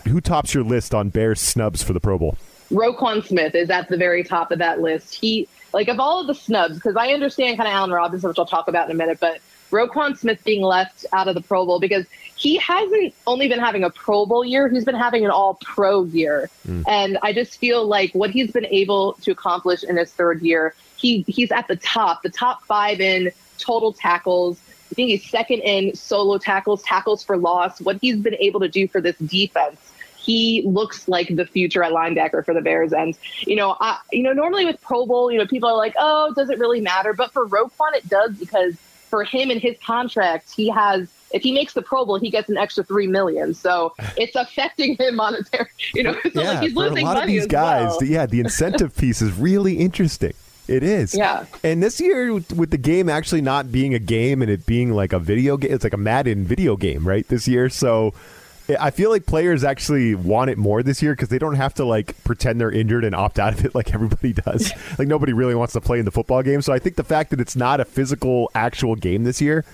Who 0.09 0.21
tops 0.21 0.53
your 0.53 0.65
list 0.65 0.95
on 0.95 1.11
Bears 1.11 1.41
snubs 1.41 1.83
for 1.83 1.93
the 1.93 2.01
Pro 2.01 2.19
Bowl? 2.19 2.37
Roquan 2.73 3.25
Smith 3.25 3.55
is 3.55 3.71
at 3.71 3.89
the 3.89 3.97
very 3.97 4.25
top 4.25 4.51
of 4.51 4.59
that 4.59 4.81
list. 4.81 5.15
He 5.15 5.47
like 5.73 5.89
of 5.89 6.01
all 6.01 6.21
of 6.21 6.27
the 6.27 6.35
snubs, 6.35 6.75
because 6.75 6.97
I 6.97 7.13
understand 7.13 7.57
kind 7.57 7.69
of 7.69 7.73
Allen 7.73 7.91
Robinson, 7.91 8.29
which 8.29 8.39
I'll 8.39 8.47
talk 8.47 8.69
about 8.69 8.89
in 8.89 8.97
a 8.97 8.99
minute, 8.99 9.19
but 9.21 9.41
Roquan 9.71 10.17
Smith 10.17 10.45
being 10.45 10.63
left 10.63 11.07
out 11.13 11.29
of 11.29 11.35
the 11.35 11.41
Pro 11.41 11.65
Bowl 11.65 11.81
because 11.81 12.05
he 12.37 12.59
hasn't 12.59 13.15
only 13.27 13.49
been 13.49 13.59
having 13.59 13.85
a 13.85 13.91
Pro 13.91 14.27
Bowl 14.27 14.45
year, 14.45 14.69
he's 14.69 14.85
been 14.85 14.95
having 14.95 15.25
an 15.25 15.31
all 15.31 15.55
pro 15.63 16.05
year. 16.05 16.51
Mm. 16.69 16.85
And 16.87 17.19
I 17.23 17.33
just 17.33 17.59
feel 17.59 17.87
like 17.87 18.13
what 18.13 18.31
he's 18.31 18.53
been 18.53 18.67
able 18.67 19.15
to 19.23 19.31
accomplish 19.31 19.83
in 19.83 19.97
his 19.97 20.13
third 20.13 20.43
year, 20.43 20.75
he 21.03 21.25
he's 21.27 21.53
at 21.53 21.69
the 21.69 21.77
top, 21.77 22.23
the 22.23 22.31
top 22.31 22.63
five 22.65 23.01
in 23.01 23.31
total 23.59 23.93
tackles. 23.93 24.59
I 24.91 24.95
think 24.95 25.11
he's 25.11 25.29
second 25.29 25.61
in 25.61 25.95
solo 25.95 26.39
tackles, 26.39 26.83
tackles 26.83 27.23
for 27.23 27.37
loss. 27.37 27.81
What 27.81 27.99
he's 28.01 28.17
been 28.17 28.37
able 28.37 28.61
to 28.61 28.69
do 28.69 28.89
for 28.89 29.01
this 29.01 29.17
defense 29.19 29.93
he 30.23 30.63
looks 30.65 31.09
like 31.09 31.35
the 31.35 31.45
future 31.45 31.83
at 31.83 31.93
linebacker 31.93 32.45
for 32.45 32.55
the 32.55 32.61
Bears. 32.61 32.93
And 32.93 33.17
you 33.41 33.57
know, 33.57 33.77
I, 33.81 33.99
you 34.13 34.23
know, 34.23 34.33
normally 34.33 34.65
with 34.65 34.81
Pro 34.81 35.07
Bowl, 35.07 35.33
you 35.33 35.39
know, 35.39 35.47
people 35.47 35.69
are 35.69 35.77
like, 35.77 35.95
"Oh, 35.99 36.33
does 36.35 36.51
it 36.51 36.59
really 36.59 36.81
matter?" 36.81 37.13
But 37.13 37.33
for 37.33 37.47
Roquan, 37.47 37.95
it 37.95 38.09
does 38.09 38.37
because 38.39 38.77
for 39.09 39.25
him 39.25 39.51
and 39.51 39.61
his 39.61 39.77
contract, 39.85 40.53
he 40.55 40.69
has. 40.71 41.09
If 41.33 41.43
he 41.43 41.53
makes 41.53 41.73
the 41.73 41.81
Pro 41.81 42.05
Bowl, 42.05 42.19
he 42.19 42.29
gets 42.29 42.51
an 42.51 42.59
extra 42.59 42.85
three 42.85 43.07
million. 43.07 43.55
So 43.55 43.95
it's 44.17 44.37
affecting 44.37 44.97
him 44.97 45.17
monetarily. 45.17 45.67
You 45.95 46.03
know, 46.05 46.13
so 46.33 46.43
yeah, 46.43 46.53
like 46.53 46.63
he's 46.63 46.75
losing 46.75 46.99
a 46.99 47.07
lot 47.07 47.15
money 47.15 47.37
of 47.37 47.43
these 47.43 47.47
guys. 47.47 47.97
Well. 48.01 48.05
Yeah, 48.05 48.27
the 48.27 48.41
incentive 48.41 48.95
piece 48.97 49.23
is 49.23 49.33
really 49.37 49.79
interesting. 49.79 50.35
It 50.73 50.83
is. 50.83 51.15
Yeah. 51.15 51.45
And 51.63 51.83
this 51.83 52.01
year, 52.01 52.33
with 52.33 52.71
the 52.71 52.79
game 52.79 53.11
actually 53.11 53.43
not 53.43 53.71
being 53.71 53.93
a 53.93 53.99
game 53.99 54.41
and 54.41 54.51
it 54.51 54.65
being 54.65 54.91
like 54.95 55.13
a 55.13 55.19
video 55.19 55.59
game, 55.59 55.71
it's 55.71 55.85
like 55.85 55.93
a 55.93 55.99
Madden 55.99 56.45
video 56.45 56.77
game, 56.77 57.07
right? 57.07 57.29
This 57.29 57.47
year. 57.47 57.69
So 57.69 58.15
eh, 58.71 58.77
I 58.81 58.91
feel 58.91 59.11
like 59.11 59.27
players 59.27 59.65
actually 59.65 60.15
want 60.15 60.49
it 60.49 60.57
more 60.57 60.83
this 60.83 61.03
year 61.03 61.13
because 61.13 61.29
they 61.29 61.39
don't 61.39 61.57
have 61.57 61.75
to 61.75 61.85
like 61.85 62.25
pretend 62.25 62.59
they're 62.59 62.73
injured 62.73 63.05
and 63.05 63.15
opt 63.15 63.39
out 63.39 63.53
of 63.53 63.67
it 63.67 63.75
like 63.75 63.93
everybody 63.93 64.33
does. 64.33 64.73
like 64.99 65.09
nobody 65.09 65.35
really 65.35 65.55
wants 65.55 65.75
to 65.75 65.81
play 65.83 65.99
in 65.99 66.07
the 66.07 66.11
football 66.11 66.43
game. 66.43 66.63
So 66.63 66.73
I 66.73 66.79
think 66.79 66.97
the 66.97 67.05
fact 67.05 67.31
that 67.31 67.41
it's 67.41 67.55
not 67.55 67.79
a 67.79 67.85
physical 67.85 68.51
actual 68.55 68.97
game 68.97 69.25
this 69.25 69.43
year, 69.43 69.67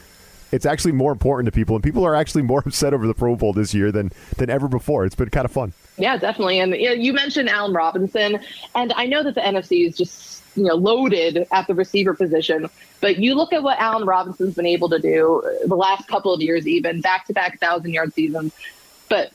it's 0.50 0.66
actually 0.66 0.92
more 0.92 1.12
important 1.12 1.46
to 1.46 1.52
people, 1.52 1.76
and 1.76 1.84
people 1.84 2.04
are 2.04 2.16
actually 2.16 2.42
more 2.42 2.58
upset 2.66 2.92
over 2.92 3.06
the 3.06 3.14
Pro 3.14 3.36
Bowl 3.36 3.52
this 3.52 3.72
year 3.72 3.92
than 3.92 4.10
than 4.36 4.50
ever 4.50 4.66
before. 4.66 5.04
It's 5.04 5.14
been 5.14 5.30
kind 5.30 5.44
of 5.44 5.52
fun. 5.52 5.74
Yeah, 5.96 6.16
definitely. 6.16 6.58
And 6.58 6.74
you, 6.74 6.88
know, 6.88 6.92
you 6.94 7.12
mentioned 7.12 7.48
Allen 7.48 7.72
Robinson, 7.72 8.40
and 8.74 8.92
I 8.94 9.06
know 9.06 9.22
that 9.22 9.36
the 9.36 9.42
NFC 9.42 9.86
is 9.86 9.96
just 9.96 10.42
you 10.58 10.64
know 10.64 10.74
loaded 10.74 11.46
at 11.52 11.66
the 11.66 11.74
receiver 11.74 12.14
position. 12.14 12.68
But 13.00 13.18
you 13.18 13.34
look 13.34 13.52
at 13.52 13.62
what 13.62 13.78
Allen 13.78 14.06
Robinson's 14.06 14.54
been 14.54 14.66
able 14.66 14.88
to 14.90 14.98
do 14.98 15.42
uh, 15.42 15.66
the 15.66 15.76
last 15.76 16.08
couple 16.08 16.34
of 16.34 16.40
years, 16.40 16.66
even 16.66 17.00
back 17.00 17.26
to 17.26 17.32
back 17.32 17.58
thousand 17.60 17.92
yard 17.92 18.12
seasons. 18.12 18.52
But 19.08 19.32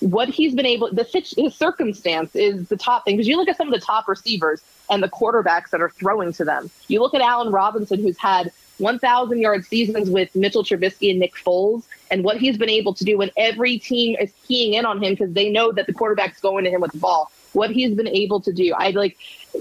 what 0.00 0.28
he's 0.28 0.54
been 0.54 0.66
able, 0.66 0.92
the 0.92 1.04
his 1.36 1.54
circumstance 1.54 2.34
is 2.34 2.68
the 2.68 2.76
top 2.76 3.04
thing. 3.04 3.16
Because 3.16 3.28
you 3.28 3.36
look 3.36 3.48
at 3.48 3.56
some 3.56 3.72
of 3.72 3.78
the 3.78 3.84
top 3.84 4.08
receivers 4.08 4.62
and 4.90 5.02
the 5.02 5.08
quarterbacks 5.08 5.70
that 5.70 5.80
are 5.80 5.90
throwing 5.90 6.32
to 6.34 6.44
them. 6.44 6.70
You 6.88 7.00
look 7.00 7.14
at 7.14 7.20
Allen 7.20 7.52
Robinson, 7.52 8.00
who's 8.00 8.18
had 8.18 8.52
1,000 8.78 9.40
yard 9.40 9.64
seasons 9.64 10.10
with 10.10 10.34
Mitchell 10.34 10.64
Trubisky 10.64 11.10
and 11.10 11.20
Nick 11.20 11.34
Foles, 11.34 11.84
and 12.10 12.24
what 12.24 12.38
he's 12.38 12.58
been 12.58 12.68
able 12.68 12.92
to 12.94 13.04
do 13.04 13.16
when 13.18 13.30
every 13.36 13.78
team 13.78 14.16
is 14.20 14.32
keying 14.46 14.74
in 14.74 14.84
on 14.84 15.02
him 15.02 15.12
because 15.14 15.32
they 15.32 15.48
know 15.48 15.72
that 15.72 15.86
the 15.86 15.92
quarterback's 15.92 16.40
going 16.40 16.64
to 16.64 16.70
him 16.70 16.80
with 16.80 16.92
the 16.92 16.98
ball. 16.98 17.30
What 17.54 17.70
he's 17.70 17.94
been 17.94 18.08
able 18.08 18.40
to 18.42 18.52
do, 18.52 18.74
I 18.76 18.90
like. 18.90 19.16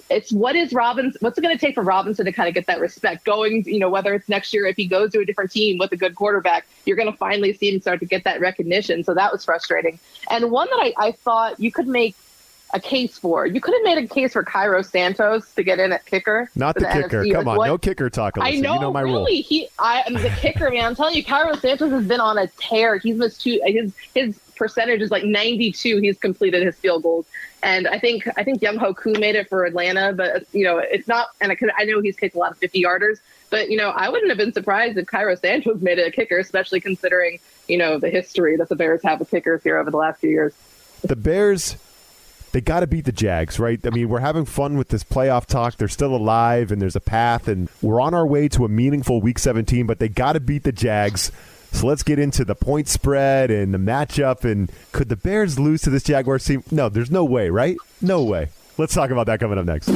It's 0.09 0.31
what 0.31 0.55
is 0.55 0.73
Robinson? 0.73 1.17
What's 1.21 1.37
it 1.37 1.41
going 1.41 1.55
to 1.57 1.63
take 1.63 1.75
for 1.75 1.83
Robinson 1.83 2.25
to 2.25 2.31
kind 2.31 2.49
of 2.49 2.55
get 2.55 2.65
that 2.67 2.79
respect 2.79 3.23
going? 3.23 3.63
You 3.65 3.79
know, 3.79 3.89
whether 3.89 4.13
it's 4.15 4.27
next 4.27 4.53
year 4.53 4.65
if 4.65 4.75
he 4.75 4.87
goes 4.87 5.11
to 5.11 5.19
a 5.19 5.25
different 5.25 5.51
team 5.51 5.77
with 5.77 5.91
a 5.91 5.97
good 5.97 6.15
quarterback, 6.15 6.65
you're 6.85 6.97
going 6.97 7.11
to 7.11 7.17
finally 7.17 7.53
see 7.53 7.73
him 7.73 7.79
start 7.81 7.99
to 7.99 8.05
get 8.05 8.23
that 8.23 8.39
recognition. 8.41 9.03
So 9.03 9.13
that 9.13 9.31
was 9.31 9.45
frustrating. 9.45 9.99
And 10.31 10.49
one 10.51 10.67
that 10.69 10.93
I, 10.97 11.07
I 11.07 11.11
thought 11.11 11.59
you 11.59 11.71
could 11.71 11.87
make 11.87 12.15
a 12.73 12.79
case 12.79 13.19
for. 13.19 13.45
You 13.45 13.61
could 13.61 13.75
have 13.75 13.83
made 13.83 14.03
a 14.03 14.07
case 14.07 14.33
for 14.33 14.43
Cairo 14.43 14.81
Santos 14.81 15.53
to 15.53 15.63
get 15.63 15.79
in 15.79 15.91
at 15.93 16.05
kicker. 16.07 16.49
Not 16.55 16.73
for 16.73 16.79
the, 16.81 16.87
kicker. 16.87 17.23
NFC. 17.23 17.31
Come 17.33 17.45
Like, 17.45 17.51
on, 17.53 17.57
what- 17.57 17.67
no 17.67 17.77
kicker 17.77 18.09
talk. 18.09 18.33
Alyssa. 18.35 18.43
I 18.43 18.51
know, 18.55 18.73
you 18.73 18.81
know 18.81 18.91
my 18.91 19.01
really. 19.01 19.13
rule. 19.15 19.25
He, 19.27 19.67
I 19.77 20.03
am 20.07 20.13
the 20.15 20.29
kicker, 20.39 20.71
man. 20.71 20.85
I'm 20.85 20.95
telling 20.95 21.13
you, 21.15 21.23
Cairo 21.23 21.55
Santos 21.55 21.91
has 21.91 22.05
been 22.07 22.19
on 22.19 22.39
a 22.39 22.47
tear. 22.57 22.97
He's 22.97 23.15
missed 23.15 23.41
two. 23.41 23.61
His 23.63 23.93
his 24.15 24.39
percentage 24.55 25.01
is 25.01 25.11
like 25.11 25.23
92. 25.23 25.97
He's 25.97 26.17
completed 26.17 26.63
his 26.65 26.75
field 26.75 27.03
goals, 27.03 27.27
and 27.63 27.87
I 27.87 27.97
think 27.97 28.27
I 28.37 28.43
think 28.43 28.61
Younghoe 28.61 28.95
Koo 28.95 29.13
made 29.13 29.35
it 29.35 29.47
for 29.47 29.63
Atlanta, 29.63 30.13
but 30.13 30.45
you 30.51 30.65
know 30.65 30.77
it's 30.77 31.07
not. 31.07 31.29
And 31.39 31.51
I, 31.51 31.57
I 31.77 31.85
know 31.85 32.01
he's 32.01 32.17
kicked 32.17 32.35
a 32.35 32.37
lot 32.37 32.51
of 32.51 32.57
50 32.57 32.83
yarders, 32.83 33.19
but 33.49 33.69
you 33.69 33.77
know 33.77 33.89
I 33.89 34.09
wouldn't 34.09 34.29
have 34.29 34.37
been 34.37 34.53
surprised 34.53 34.97
if 34.97 35.07
Cairo 35.07 35.35
Santos 35.35 35.81
made 35.81 35.97
it 35.97 36.07
a 36.07 36.11
kicker, 36.11 36.37
especially 36.37 36.81
considering 36.81 37.39
you 37.67 37.77
know 37.77 37.97
the 37.97 38.09
history 38.09 38.57
that 38.57 38.69
the 38.69 38.75
Bears 38.75 39.01
have 39.03 39.19
with 39.19 39.31
kickers 39.31 39.63
here 39.63 39.77
over 39.77 39.89
the 39.89 39.97
last 39.97 40.19
few 40.19 40.29
years. 40.29 40.53
the 41.03 41.15
Bears, 41.15 41.77
they 42.51 42.59
got 42.59 42.81
to 42.81 42.87
beat 42.87 43.05
the 43.05 43.13
Jags, 43.13 43.59
right? 43.59 43.79
I 43.87 43.89
mean, 43.91 44.09
we're 44.09 44.19
having 44.19 44.45
fun 44.45 44.77
with 44.77 44.89
this 44.89 45.03
playoff 45.03 45.45
talk. 45.45 45.77
They're 45.77 45.87
still 45.87 46.15
alive, 46.15 46.69
and 46.71 46.81
there's 46.81 46.97
a 46.97 47.01
path, 47.01 47.47
and 47.47 47.69
we're 47.81 48.01
on 48.01 48.13
our 48.13 48.27
way 48.27 48.49
to 48.49 48.65
a 48.65 48.69
meaningful 48.69 49.21
Week 49.21 49.39
17. 49.39 49.87
But 49.87 49.99
they 49.99 50.09
got 50.09 50.33
to 50.33 50.41
beat 50.41 50.63
the 50.63 50.73
Jags. 50.73 51.31
So 51.73 51.87
let's 51.87 52.03
get 52.03 52.19
into 52.19 52.45
the 52.45 52.55
point 52.55 52.87
spread 52.87 53.51
and 53.51 53.73
the 53.73 53.77
matchup. 53.77 54.49
And 54.49 54.71
could 54.93 55.09
the 55.09 55.17
Bears 55.17 55.59
lose 55.59 55.81
to 55.81 55.89
this 55.89 56.03
Jaguars 56.03 56.45
team? 56.45 56.63
No, 56.71 56.87
there's 56.87 57.11
no 57.11 57.25
way, 57.25 57.49
right? 57.49 57.75
No 58.01 58.23
way. 58.23 58.49
Let's 58.77 58.93
talk 58.93 59.09
about 59.09 59.25
that 59.25 59.39
coming 59.39 59.57
up 59.57 59.65
next. 59.65 59.89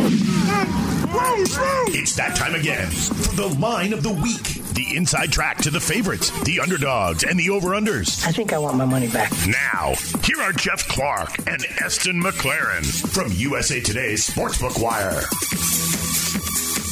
It's 1.90 2.16
that 2.16 2.36
time 2.36 2.56
again 2.56 2.88
for 2.90 3.36
the 3.36 3.48
line 3.60 3.94
of 3.94 4.04
the 4.04 4.12
week. 4.12 4.44
The 4.74 4.96
inside 4.96 5.32
track 5.32 5.58
to 5.60 5.72
the 5.72 5.80
favorites, 5.80 6.30
the 6.44 6.60
underdogs, 6.60 7.24
and 7.24 7.40
the 7.40 7.50
over-unders. 7.50 8.28
I 8.28 8.32
think 8.32 8.54
I 8.54 8.60
want 8.60 8.78
my 8.78 8.86
money 8.86 9.08
back. 9.08 9.32
Now, 9.48 9.94
here 10.24 10.40
are 10.42 10.52
Jeff 10.52 10.88
Clark 10.88 11.40
and 11.48 11.66
Eston 11.84 12.22
McLaren 12.22 12.86
from 13.14 13.32
USA 13.32 13.80
Today's 13.80 14.30
Sportsbook 14.30 14.80
Wire. 14.82 15.22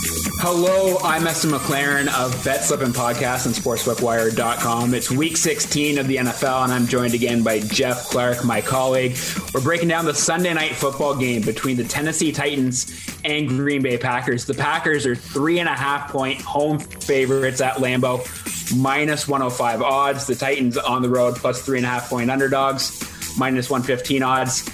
Hello, 0.07 0.97
I'm 1.03 1.25
Esther 1.25 1.47
McLaren 1.47 2.07
of 2.13 2.31
Bet 2.43 2.63
Slippin' 2.63 2.93
Podcast 2.93 3.47
and 3.47 3.55
SportsbookWire.com. 3.55 4.93
It's 4.93 5.09
week 5.09 5.35
16 5.35 5.97
of 5.97 6.07
the 6.07 6.17
NFL, 6.17 6.65
and 6.65 6.71
I'm 6.71 6.85
joined 6.85 7.15
again 7.15 7.41
by 7.41 7.59
Jeff 7.59 8.09
Clark, 8.09 8.45
my 8.45 8.61
colleague. 8.61 9.17
We're 9.51 9.61
breaking 9.61 9.87
down 9.87 10.05
the 10.05 10.13
Sunday 10.13 10.53
night 10.53 10.75
football 10.75 11.15
game 11.15 11.41
between 11.41 11.75
the 11.75 11.85
Tennessee 11.85 12.31
Titans 12.31 13.17
and 13.25 13.47
Green 13.47 13.81
Bay 13.81 13.97
Packers. 13.97 14.45
The 14.45 14.53
Packers 14.53 15.07
are 15.07 15.15
three 15.15 15.57
and 15.57 15.67
a 15.67 15.73
half 15.73 16.11
point 16.11 16.39
home 16.39 16.77
favorites 16.77 17.59
at 17.59 17.77
Lambeau, 17.77 18.19
minus 18.77 19.27
105 19.27 19.81
odds. 19.81 20.27
The 20.27 20.35
Titans 20.35 20.77
on 20.77 21.01
the 21.01 21.09
road, 21.09 21.35
plus 21.35 21.63
three 21.63 21.79
and 21.79 21.85
a 21.85 21.89
half 21.89 22.09
point 22.11 22.29
underdogs, 22.29 23.01
minus 23.39 23.71
115 23.71 24.21
odds. 24.21 24.69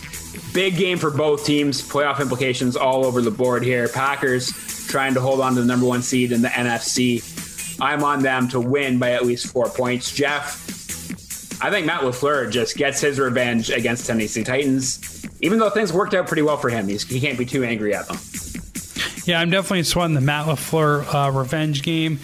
Big 0.54 0.76
game 0.76 0.98
for 0.98 1.10
both 1.10 1.46
teams. 1.46 1.82
Playoff 1.82 2.20
implications 2.20 2.76
all 2.76 3.06
over 3.06 3.22
the 3.22 3.32
board 3.32 3.64
here. 3.64 3.88
Packers 3.88 4.52
trying 4.92 5.14
to 5.14 5.22
hold 5.22 5.40
on 5.42 5.56
to 5.56 5.62
the 5.62 5.68
number 5.68 5.86
one 5.86 6.02
seed 6.02 6.32
in 6.32 6.42
the 6.42 6.50
NFC. 6.50 7.24
I'm 7.82 8.04
on 8.04 8.22
them 8.22 8.48
to 8.50 8.60
win 8.60 9.00
by 9.00 9.14
at 9.14 9.26
least 9.26 9.48
four 9.48 9.68
points. 9.70 10.12
Jeff, 10.14 10.68
I 11.64 11.72
think 11.72 11.86
Matt 11.88 12.02
LaFleur 12.02 12.52
just 12.52 12.78
gets 12.78 13.02
his 13.02 13.20
revenge 13.20 13.70
against 13.70 14.06
Tennessee 14.06 14.44
Titans. 14.44 15.26
Even 15.42 15.58
though 15.58 15.70
things 15.70 15.92
worked 15.92 16.14
out 16.14 16.28
pretty 16.28 16.44
well 16.44 16.58
for 16.58 16.70
him, 16.70 16.88
He's, 16.88 17.04
he 17.04 17.20
can't 17.20 17.38
be 17.38 17.46
too 17.46 17.64
angry 17.64 17.96
at 17.96 18.08
them. 18.08 18.18
Yeah, 19.26 19.40
I'm 19.40 19.50
definitely 19.50 19.84
sweating 19.84 20.14
the 20.16 20.22
Matt 20.22 20.48
LaFleur 20.48 21.14
uh, 21.14 21.32
revenge 21.32 21.84
game. 21.84 22.20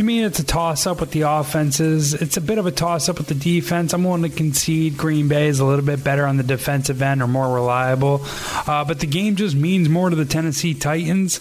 To 0.00 0.06
me, 0.06 0.24
it's 0.24 0.38
a 0.38 0.44
toss 0.44 0.86
up 0.86 0.98
with 1.00 1.10
the 1.10 1.20
offenses. 1.28 2.14
It's 2.14 2.38
a 2.38 2.40
bit 2.40 2.56
of 2.56 2.64
a 2.64 2.70
toss 2.70 3.10
up 3.10 3.18
with 3.18 3.26
the 3.26 3.34
defense. 3.34 3.92
I'm 3.92 4.02
willing 4.02 4.22
to 4.22 4.30
concede 4.30 4.96
Green 4.96 5.28
Bay 5.28 5.48
is 5.48 5.60
a 5.60 5.64
little 5.66 5.84
bit 5.84 6.02
better 6.02 6.24
on 6.24 6.38
the 6.38 6.42
defensive 6.42 7.02
end 7.02 7.20
or 7.20 7.26
more 7.26 7.54
reliable. 7.54 8.22
Uh, 8.66 8.82
but 8.86 9.00
the 9.00 9.06
game 9.06 9.36
just 9.36 9.54
means 9.54 9.90
more 9.90 10.08
to 10.08 10.16
the 10.16 10.24
Tennessee 10.24 10.72
Titans. 10.72 11.38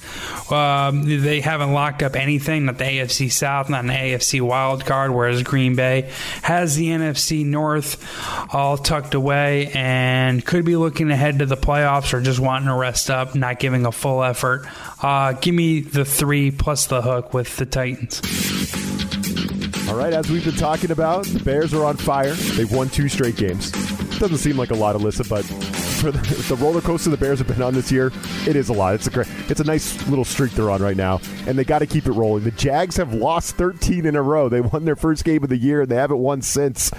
Um, 0.51 1.03
they 1.05 1.39
haven't 1.39 1.71
locked 1.71 2.03
up 2.03 2.17
anything, 2.17 2.65
not 2.65 2.77
the 2.77 2.83
AFC 2.83 3.31
South, 3.31 3.69
not 3.69 3.85
an 3.85 3.91
AFC 3.91 4.41
wild 4.41 4.85
card, 4.85 5.11
whereas 5.11 5.41
Green 5.41 5.77
Bay 5.77 6.11
has 6.41 6.75
the 6.75 6.87
NFC 6.87 7.45
North 7.45 8.53
all 8.53 8.77
tucked 8.77 9.13
away 9.13 9.71
and 9.73 10.45
could 10.45 10.65
be 10.65 10.75
looking 10.75 11.11
ahead 11.11 11.39
to 11.39 11.45
the 11.45 11.55
playoffs 11.55 12.11
or 12.11 12.19
just 12.19 12.41
wanting 12.41 12.67
to 12.67 12.75
rest 12.75 13.09
up, 13.09 13.35
not 13.35 13.57
giving 13.57 13.85
a 13.85 13.91
full 13.93 14.21
effort. 14.21 14.67
Uh, 15.01 15.31
give 15.31 15.55
me 15.55 15.79
the 15.79 16.03
three 16.03 16.51
plus 16.51 16.87
the 16.87 17.01
hook 17.01 17.33
with 17.33 17.55
the 17.55 17.65
Titans. 17.65 18.48
All 19.89 19.95
right, 19.95 20.13
as 20.13 20.29
we've 20.29 20.45
been 20.45 20.53
talking 20.53 20.91
about, 20.91 21.25
the 21.25 21.43
Bears 21.43 21.73
are 21.73 21.83
on 21.83 21.97
fire. 21.97 22.33
They've 22.33 22.71
won 22.71 22.89
two 22.89 23.09
straight 23.09 23.35
games. 23.35 23.71
Doesn't 24.19 24.37
seem 24.37 24.55
like 24.55 24.69
a 24.69 24.75
lot, 24.75 24.95
Alyssa, 24.95 25.27
but 25.27 25.43
for 25.99 26.11
the, 26.11 26.19
the 26.47 26.55
roller 26.57 26.79
coaster 26.79 27.09
the 27.09 27.17
Bears 27.17 27.39
have 27.39 27.47
been 27.47 27.63
on 27.63 27.73
this 27.73 27.91
year, 27.91 28.11
it 28.47 28.55
is 28.55 28.69
a 28.69 28.73
lot. 28.73 28.93
It's 28.93 29.07
a 29.07 29.09
great, 29.09 29.27
it's 29.49 29.61
a 29.61 29.63
nice 29.63 30.07
little 30.07 30.23
streak 30.23 30.51
they're 30.51 30.69
on 30.69 30.83
right 30.83 30.95
now, 30.95 31.21
and 31.47 31.57
they 31.57 31.63
got 31.63 31.79
to 31.79 31.87
keep 31.87 32.05
it 32.05 32.11
rolling. 32.11 32.43
The 32.43 32.51
Jags 32.51 32.97
have 32.97 33.15
lost 33.15 33.55
13 33.55 34.05
in 34.05 34.15
a 34.15 34.21
row. 34.21 34.47
They 34.47 34.61
won 34.61 34.85
their 34.85 34.95
first 34.95 35.25
game 35.25 35.41
of 35.41 35.49
the 35.49 35.57
year, 35.57 35.81
and 35.81 35.89
they 35.89 35.95
haven't 35.95 36.19
won 36.19 36.43
since. 36.43 36.91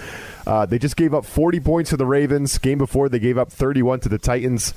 Uh, 0.44 0.66
they 0.66 0.81
just 0.81 0.96
gave 0.96 1.14
up 1.14 1.24
40 1.24 1.61
points 1.61 1.90
to 1.90 1.96
the 1.96 2.07
Ravens. 2.07 2.59
Game 2.59 2.79
before, 2.79 3.09
they 3.09 3.20
gave 3.20 3.38
up 3.38 3.53
31 3.53 4.00
to 4.00 4.09
the 4.09 4.18
Titans. 4.18 4.74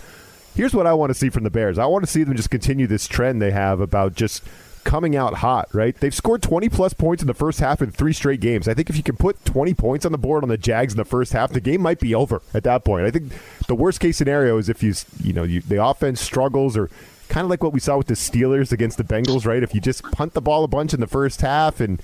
Here's 0.55 0.75
what 0.75 0.85
I 0.85 0.93
want 0.93 1.09
to 1.09 1.15
see 1.15 1.31
from 1.31 1.45
the 1.45 1.49
Bears. 1.49 1.79
I 1.79 1.87
want 1.87 2.05
to 2.05 2.11
see 2.11 2.23
them 2.23 2.35
just 2.35 2.51
continue 2.51 2.85
this 2.85 3.07
trend 3.07 3.41
they 3.41 3.49
have 3.49 3.79
about 3.79 4.13
just 4.13 4.43
coming 4.83 5.15
out 5.15 5.35
hot, 5.35 5.73
right? 5.73 5.95
They've 5.95 6.13
scored 6.13 6.41
20 6.41 6.69
plus 6.69 6.93
points 6.93 7.23
in 7.23 7.27
the 7.27 7.33
first 7.33 7.59
half 7.59 7.81
in 7.81 7.91
three 7.91 8.13
straight 8.13 8.39
games. 8.39 8.67
I 8.67 8.73
think 8.73 8.89
if 8.89 8.97
you 8.97 9.03
can 9.03 9.15
put 9.15 9.43
20 9.45 9.73
points 9.73 10.05
on 10.05 10.11
the 10.11 10.17
board 10.17 10.43
on 10.43 10.49
the 10.49 10.57
Jags 10.57 10.93
in 10.93 10.97
the 10.97 11.05
first 11.05 11.33
half, 11.33 11.51
the 11.51 11.61
game 11.61 11.81
might 11.81 11.99
be 11.99 12.13
over 12.13 12.41
at 12.53 12.63
that 12.63 12.83
point. 12.83 13.05
I 13.05 13.11
think 13.11 13.33
the 13.67 13.75
worst 13.75 13.99
case 13.99 14.17
scenario 14.17 14.57
is 14.57 14.69
if 14.69 14.83
you, 14.83 14.93
you 15.23 15.33
know, 15.33 15.43
you, 15.43 15.61
the 15.61 15.83
offense 15.83 16.21
struggles 16.21 16.77
or 16.77 16.89
kind 17.29 17.45
of 17.45 17.49
like 17.49 17.63
what 17.63 17.73
we 17.73 17.79
saw 17.79 17.97
with 17.97 18.07
the 18.07 18.13
Steelers 18.13 18.71
against 18.71 18.97
the 18.97 19.03
Bengals, 19.03 19.45
right? 19.45 19.63
If 19.63 19.73
you 19.73 19.81
just 19.81 20.03
punt 20.11 20.33
the 20.33 20.41
ball 20.41 20.63
a 20.63 20.67
bunch 20.67 20.93
in 20.93 20.99
the 20.99 21.07
first 21.07 21.41
half 21.41 21.79
and 21.79 22.01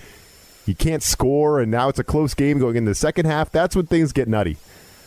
you 0.66 0.76
can't 0.76 1.04
score 1.04 1.60
and 1.60 1.72
now 1.72 1.90
it's 1.90 2.00
a 2.00 2.04
close 2.04 2.34
game 2.34 2.60
going 2.60 2.76
into 2.76 2.92
the 2.92 2.96
second 2.96 3.26
half, 3.26 3.52
that's 3.52 3.76
when 3.76 3.86
things 3.86 4.12
get 4.12 4.28
nutty. 4.28 4.58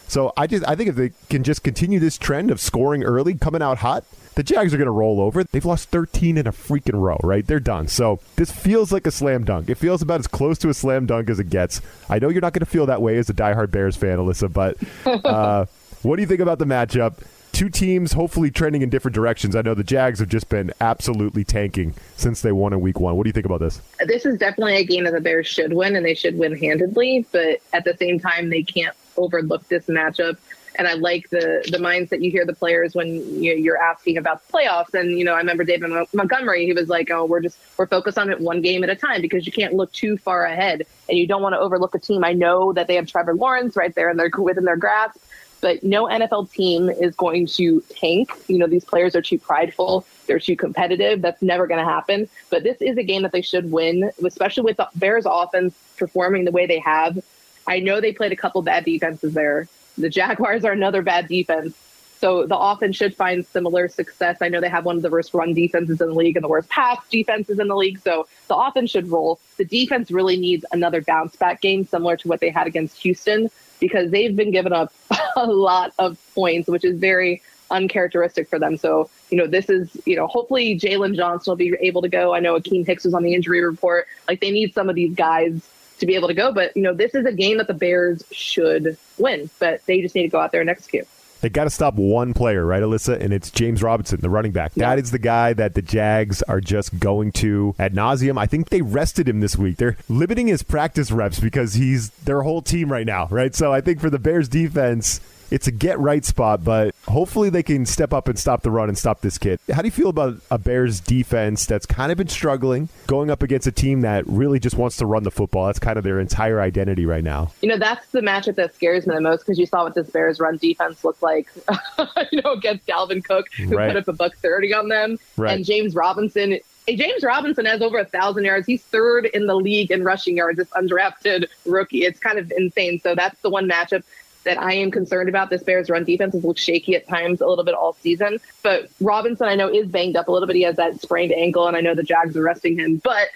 So 0.08 0.32
I 0.36 0.46
just 0.46 0.66
I 0.68 0.74
think 0.74 0.90
if 0.90 0.96
they 0.96 1.12
can 1.30 1.42
just 1.42 1.62
continue 1.62 1.98
this 1.98 2.18
trend 2.18 2.50
of 2.50 2.60
scoring 2.60 3.02
early, 3.02 3.34
coming 3.34 3.62
out 3.62 3.78
hot, 3.78 4.04
the 4.34 4.42
Jags 4.42 4.72
are 4.72 4.78
going 4.78 4.86
to 4.86 4.92
roll 4.92 5.20
over. 5.20 5.44
They've 5.44 5.64
lost 5.64 5.90
13 5.90 6.38
in 6.38 6.46
a 6.46 6.52
freaking 6.52 7.00
row, 7.00 7.18
right? 7.22 7.46
They're 7.46 7.60
done. 7.60 7.88
So 7.88 8.20
this 8.36 8.50
feels 8.50 8.92
like 8.92 9.06
a 9.06 9.10
slam 9.10 9.44
dunk. 9.44 9.68
It 9.68 9.76
feels 9.76 10.02
about 10.02 10.20
as 10.20 10.26
close 10.26 10.58
to 10.58 10.68
a 10.68 10.74
slam 10.74 11.06
dunk 11.06 11.28
as 11.30 11.38
it 11.38 11.50
gets. 11.50 11.80
I 12.08 12.18
know 12.18 12.28
you're 12.28 12.40
not 12.40 12.52
going 12.52 12.64
to 12.64 12.70
feel 12.70 12.86
that 12.86 13.02
way 13.02 13.18
as 13.18 13.28
a 13.28 13.34
diehard 13.34 13.70
Bears 13.70 13.96
fan, 13.96 14.18
Alyssa, 14.18 14.52
but 14.52 14.76
uh, 15.24 15.66
what 16.02 16.16
do 16.16 16.22
you 16.22 16.28
think 16.28 16.40
about 16.40 16.58
the 16.58 16.64
matchup? 16.64 17.18
Two 17.52 17.68
teams 17.68 18.14
hopefully 18.14 18.50
trending 18.50 18.80
in 18.80 18.88
different 18.88 19.14
directions. 19.14 19.54
I 19.54 19.60
know 19.60 19.74
the 19.74 19.84
Jags 19.84 20.20
have 20.20 20.28
just 20.28 20.48
been 20.48 20.72
absolutely 20.80 21.44
tanking 21.44 21.94
since 22.16 22.40
they 22.40 22.50
won 22.50 22.72
in 22.72 22.80
week 22.80 22.98
one. 22.98 23.16
What 23.16 23.24
do 23.24 23.28
you 23.28 23.34
think 23.34 23.44
about 23.44 23.60
this? 23.60 23.82
this 24.06 24.24
is 24.24 24.38
definitely 24.38 24.76
a 24.76 24.84
game 24.84 25.04
that 25.04 25.12
the 25.12 25.20
Bears 25.20 25.46
should 25.46 25.74
win, 25.74 25.94
and 25.94 26.04
they 26.04 26.14
should 26.14 26.38
win 26.38 26.56
handedly. 26.56 27.26
But 27.30 27.60
at 27.74 27.84
the 27.84 27.94
same 27.98 28.18
time, 28.18 28.48
they 28.48 28.62
can't 28.62 28.96
overlook 29.18 29.68
this 29.68 29.84
matchup. 29.84 30.38
And 30.76 30.88
I 30.88 30.94
like 30.94 31.28
the 31.30 31.66
the 31.70 31.78
mindset 31.78 32.22
you 32.22 32.30
hear 32.30 32.46
the 32.46 32.54
players 32.54 32.94
when 32.94 33.08
you, 33.42 33.54
you're 33.54 33.76
asking 33.76 34.16
about 34.16 34.46
the 34.46 34.52
playoffs. 34.52 34.94
And 34.94 35.18
you 35.18 35.24
know, 35.24 35.34
I 35.34 35.38
remember 35.38 35.64
David 35.64 35.90
Montgomery. 36.12 36.64
He 36.64 36.72
was 36.72 36.88
like, 36.88 37.10
"Oh, 37.10 37.24
we're 37.24 37.40
just 37.40 37.58
we're 37.76 37.86
focused 37.86 38.18
on 38.18 38.30
it 38.30 38.40
one 38.40 38.62
game 38.62 38.82
at 38.84 38.90
a 38.90 38.96
time 38.96 39.20
because 39.20 39.46
you 39.46 39.52
can't 39.52 39.74
look 39.74 39.92
too 39.92 40.16
far 40.16 40.44
ahead, 40.44 40.86
and 41.08 41.18
you 41.18 41.26
don't 41.26 41.42
want 41.42 41.54
to 41.54 41.58
overlook 41.58 41.94
a 41.94 41.98
team. 41.98 42.24
I 42.24 42.32
know 42.32 42.72
that 42.72 42.86
they 42.86 42.96
have 42.96 43.06
Trevor 43.06 43.34
Lawrence 43.34 43.76
right 43.76 43.94
there 43.94 44.08
and 44.08 44.18
they're 44.18 44.30
within 44.38 44.64
their 44.64 44.76
grasp, 44.76 45.20
but 45.62 45.82
no 45.82 46.04
NFL 46.04 46.50
team 46.50 46.90
is 46.90 47.14
going 47.14 47.46
to 47.46 47.82
tank. 47.88 48.30
You 48.48 48.58
know, 48.58 48.66
these 48.66 48.84
players 48.84 49.14
are 49.14 49.22
too 49.22 49.38
prideful. 49.38 50.04
They're 50.26 50.40
too 50.40 50.56
competitive. 50.56 51.22
That's 51.22 51.40
never 51.40 51.66
going 51.66 51.78
to 51.78 51.90
happen. 51.90 52.28
But 52.50 52.64
this 52.64 52.76
is 52.80 52.98
a 52.98 53.02
game 53.02 53.22
that 53.22 53.32
they 53.32 53.42
should 53.42 53.70
win, 53.70 54.10
especially 54.24 54.64
with 54.64 54.76
the 54.76 54.88
Bears 54.96 55.24
offense 55.26 55.74
performing 55.96 56.44
the 56.44 56.50
way 56.50 56.66
they 56.66 56.80
have. 56.80 57.18
I 57.66 57.78
know 57.78 58.00
they 58.00 58.12
played 58.12 58.32
a 58.32 58.36
couple 58.36 58.60
bad 58.62 58.84
defenses 58.84 59.34
there. 59.34 59.68
The 60.02 60.10
Jaguars 60.10 60.64
are 60.64 60.72
another 60.72 61.00
bad 61.00 61.28
defense. 61.28 61.76
So 62.18 62.46
the 62.46 62.58
offense 62.58 62.96
should 62.96 63.16
find 63.16 63.44
similar 63.46 63.88
success. 63.88 64.38
I 64.40 64.48
know 64.48 64.60
they 64.60 64.68
have 64.68 64.84
one 64.84 64.96
of 64.96 65.02
the 65.02 65.10
worst 65.10 65.32
run 65.32 65.54
defenses 65.54 66.00
in 66.00 66.08
the 66.08 66.14
league 66.14 66.36
and 66.36 66.44
the 66.44 66.48
worst 66.48 66.68
pass 66.68 66.98
defenses 67.08 67.58
in 67.58 67.68
the 67.68 67.76
league. 67.76 67.98
So 67.98 68.26
the 68.48 68.56
offense 68.56 68.90
should 68.90 69.08
roll. 69.08 69.40
The 69.56 69.64
defense 69.64 70.10
really 70.10 70.36
needs 70.36 70.64
another 70.72 71.00
bounce 71.02 71.34
back 71.36 71.60
game 71.60 71.84
similar 71.84 72.16
to 72.16 72.28
what 72.28 72.40
they 72.40 72.50
had 72.50 72.66
against 72.66 72.98
Houston 73.02 73.50
because 73.80 74.10
they've 74.10 74.34
been 74.34 74.52
giving 74.52 74.72
up 74.72 74.92
a 75.36 75.46
lot 75.46 75.92
of 75.98 76.16
points, 76.34 76.68
which 76.68 76.84
is 76.84 76.98
very 76.98 77.42
uncharacteristic 77.72 78.48
for 78.48 78.58
them. 78.58 78.76
So, 78.76 79.08
you 79.30 79.36
know, 79.36 79.46
this 79.46 79.68
is, 79.68 79.96
you 80.04 80.14
know, 80.14 80.26
hopefully 80.26 80.78
Jaylon 80.78 81.16
Johnson 81.16 81.50
will 81.50 81.56
be 81.56 81.76
able 81.80 82.02
to 82.02 82.08
go. 82.08 82.34
I 82.34 82.40
know 82.40 82.54
Akiem 82.54 82.86
Hicks 82.86 83.04
was 83.04 83.14
on 83.14 83.22
the 83.22 83.34
injury 83.34 83.64
report. 83.64 84.06
Like 84.28 84.40
they 84.40 84.50
need 84.50 84.74
some 84.74 84.88
of 84.88 84.94
these 84.94 85.14
guys 85.14 85.68
to 86.02 86.06
be 86.06 86.14
able 86.14 86.28
to 86.28 86.34
go. 86.34 86.52
But, 86.52 86.76
you 86.76 86.82
know, 86.82 86.92
this 86.92 87.14
is 87.14 87.24
a 87.24 87.32
game 87.32 87.56
that 87.56 87.66
the 87.66 87.74
Bears 87.74 88.22
should 88.30 88.98
win, 89.16 89.48
but 89.58 89.80
they 89.86 90.02
just 90.02 90.14
need 90.14 90.22
to 90.24 90.28
go 90.28 90.38
out 90.38 90.52
there 90.52 90.60
and 90.60 90.68
execute. 90.68 91.08
They 91.40 91.48
got 91.48 91.64
to 91.64 91.70
stop 91.70 91.94
one 91.94 92.34
player, 92.34 92.64
right, 92.64 92.82
Alyssa? 92.82 93.20
And 93.20 93.32
it's 93.32 93.50
James 93.50 93.82
Robinson, 93.82 94.20
the 94.20 94.30
running 94.30 94.52
back. 94.52 94.74
That 94.74 95.00
is 95.00 95.10
the 95.10 95.18
guy 95.18 95.52
that 95.54 95.74
the 95.74 95.82
Jags 95.82 96.40
are 96.42 96.60
just 96.60 97.00
going 97.00 97.32
to 97.32 97.74
ad 97.80 97.94
nauseum. 97.94 98.38
I 98.38 98.46
think 98.46 98.68
they 98.68 98.80
rested 98.80 99.28
him 99.28 99.40
this 99.40 99.56
week. 99.56 99.76
They're 99.76 99.96
limiting 100.08 100.46
his 100.46 100.62
practice 100.62 101.10
reps 101.10 101.40
because 101.40 101.74
he's 101.74 102.10
their 102.10 102.42
whole 102.42 102.62
team 102.62 102.92
right 102.92 103.06
now, 103.06 103.26
right? 103.28 103.56
So 103.56 103.72
I 103.72 103.80
think 103.80 104.00
for 104.00 104.08
the 104.08 104.20
Bears 104.20 104.48
defense, 104.48 105.20
it's 105.52 105.66
a 105.66 105.70
get 105.70 105.98
right 105.98 106.24
spot, 106.24 106.64
but 106.64 106.94
hopefully 107.06 107.50
they 107.50 107.62
can 107.62 107.84
step 107.86 108.12
up 108.12 108.26
and 108.28 108.38
stop 108.38 108.62
the 108.62 108.70
run 108.70 108.88
and 108.88 108.96
stop 108.96 109.20
this 109.20 109.36
kid. 109.38 109.60
How 109.72 109.82
do 109.82 109.86
you 109.86 109.92
feel 109.92 110.08
about 110.08 110.36
a 110.50 110.58
Bears 110.58 110.98
defense 110.98 111.66
that's 111.66 111.84
kind 111.86 112.10
of 112.10 112.18
been 112.18 112.28
struggling 112.28 112.88
going 113.06 113.30
up 113.30 113.42
against 113.42 113.66
a 113.66 113.72
team 113.72 114.00
that 114.00 114.26
really 114.26 114.58
just 114.58 114.76
wants 114.76 114.96
to 114.96 115.06
run 115.06 115.22
the 115.24 115.30
football? 115.30 115.66
That's 115.66 115.78
kind 115.78 115.98
of 115.98 116.04
their 116.04 116.18
entire 116.20 116.60
identity 116.60 117.04
right 117.06 117.22
now. 117.22 117.52
You 117.60 117.68
know, 117.68 117.76
that's 117.78 118.06
the 118.08 118.20
matchup 118.20 118.54
that 118.56 118.74
scares 118.74 119.06
me 119.06 119.14
the 119.14 119.20
most 119.20 119.40
because 119.40 119.58
you 119.58 119.66
saw 119.66 119.84
what 119.84 119.94
this 119.94 120.08
Bears 120.10 120.40
run 120.40 120.56
defense 120.56 121.04
looked 121.04 121.22
like, 121.22 121.48
you 122.32 122.40
know, 122.42 122.52
against 122.52 122.86
Dalvin 122.86 123.22
Cook, 123.22 123.52
who 123.54 123.76
Right. 123.76 123.88
put 123.88 123.96
up 123.98 124.08
a 124.08 124.12
buck 124.12 124.34
thirty 124.36 124.72
on 124.72 124.88
them, 124.88 125.18
Right. 125.36 125.54
and 125.56 125.64
James 125.64 125.94
Robinson. 125.94 126.58
Hey, 126.86 126.96
James 126.96 127.22
Robinson 127.22 127.64
has 127.66 127.80
over 127.80 127.98
a 127.98 128.04
thousand 128.04 128.44
yards. 128.44 128.66
He's 128.66 128.82
third 128.82 129.26
in 129.26 129.46
the 129.46 129.54
league 129.54 129.92
in 129.92 130.02
rushing 130.02 130.36
yards. 130.36 130.58
This 130.58 130.66
undrafted 130.70 131.46
rookie. 131.64 132.04
It's 132.04 132.18
kind 132.18 132.40
of 132.40 132.52
insane. 132.56 132.98
So 133.00 133.14
that's 133.14 133.40
the 133.40 133.50
one 133.50 133.68
matchup 133.68 134.02
that 134.44 134.60
I 134.60 134.74
am 134.74 134.90
concerned 134.90 135.28
about. 135.28 135.50
This 135.50 135.62
Bears 135.62 135.88
run 135.90 136.04
defense 136.04 136.34
has 136.34 136.44
looked 136.44 136.60
shaky 136.60 136.94
at 136.94 137.06
times 137.06 137.40
a 137.40 137.46
little 137.46 137.64
bit 137.64 137.74
all 137.74 137.94
season. 137.94 138.38
But 138.62 138.90
Robinson, 139.00 139.48
I 139.48 139.54
know, 139.54 139.68
is 139.68 139.88
banged 139.88 140.16
up 140.16 140.28
a 140.28 140.32
little 140.32 140.46
bit. 140.46 140.56
He 140.56 140.62
has 140.62 140.76
that 140.76 141.00
sprained 141.00 141.32
ankle, 141.32 141.66
and 141.66 141.76
I 141.76 141.80
know 141.80 141.94
the 141.94 142.02
Jags 142.02 142.36
are 142.36 142.42
resting 142.42 142.78
him. 142.78 142.96
But 142.96 143.28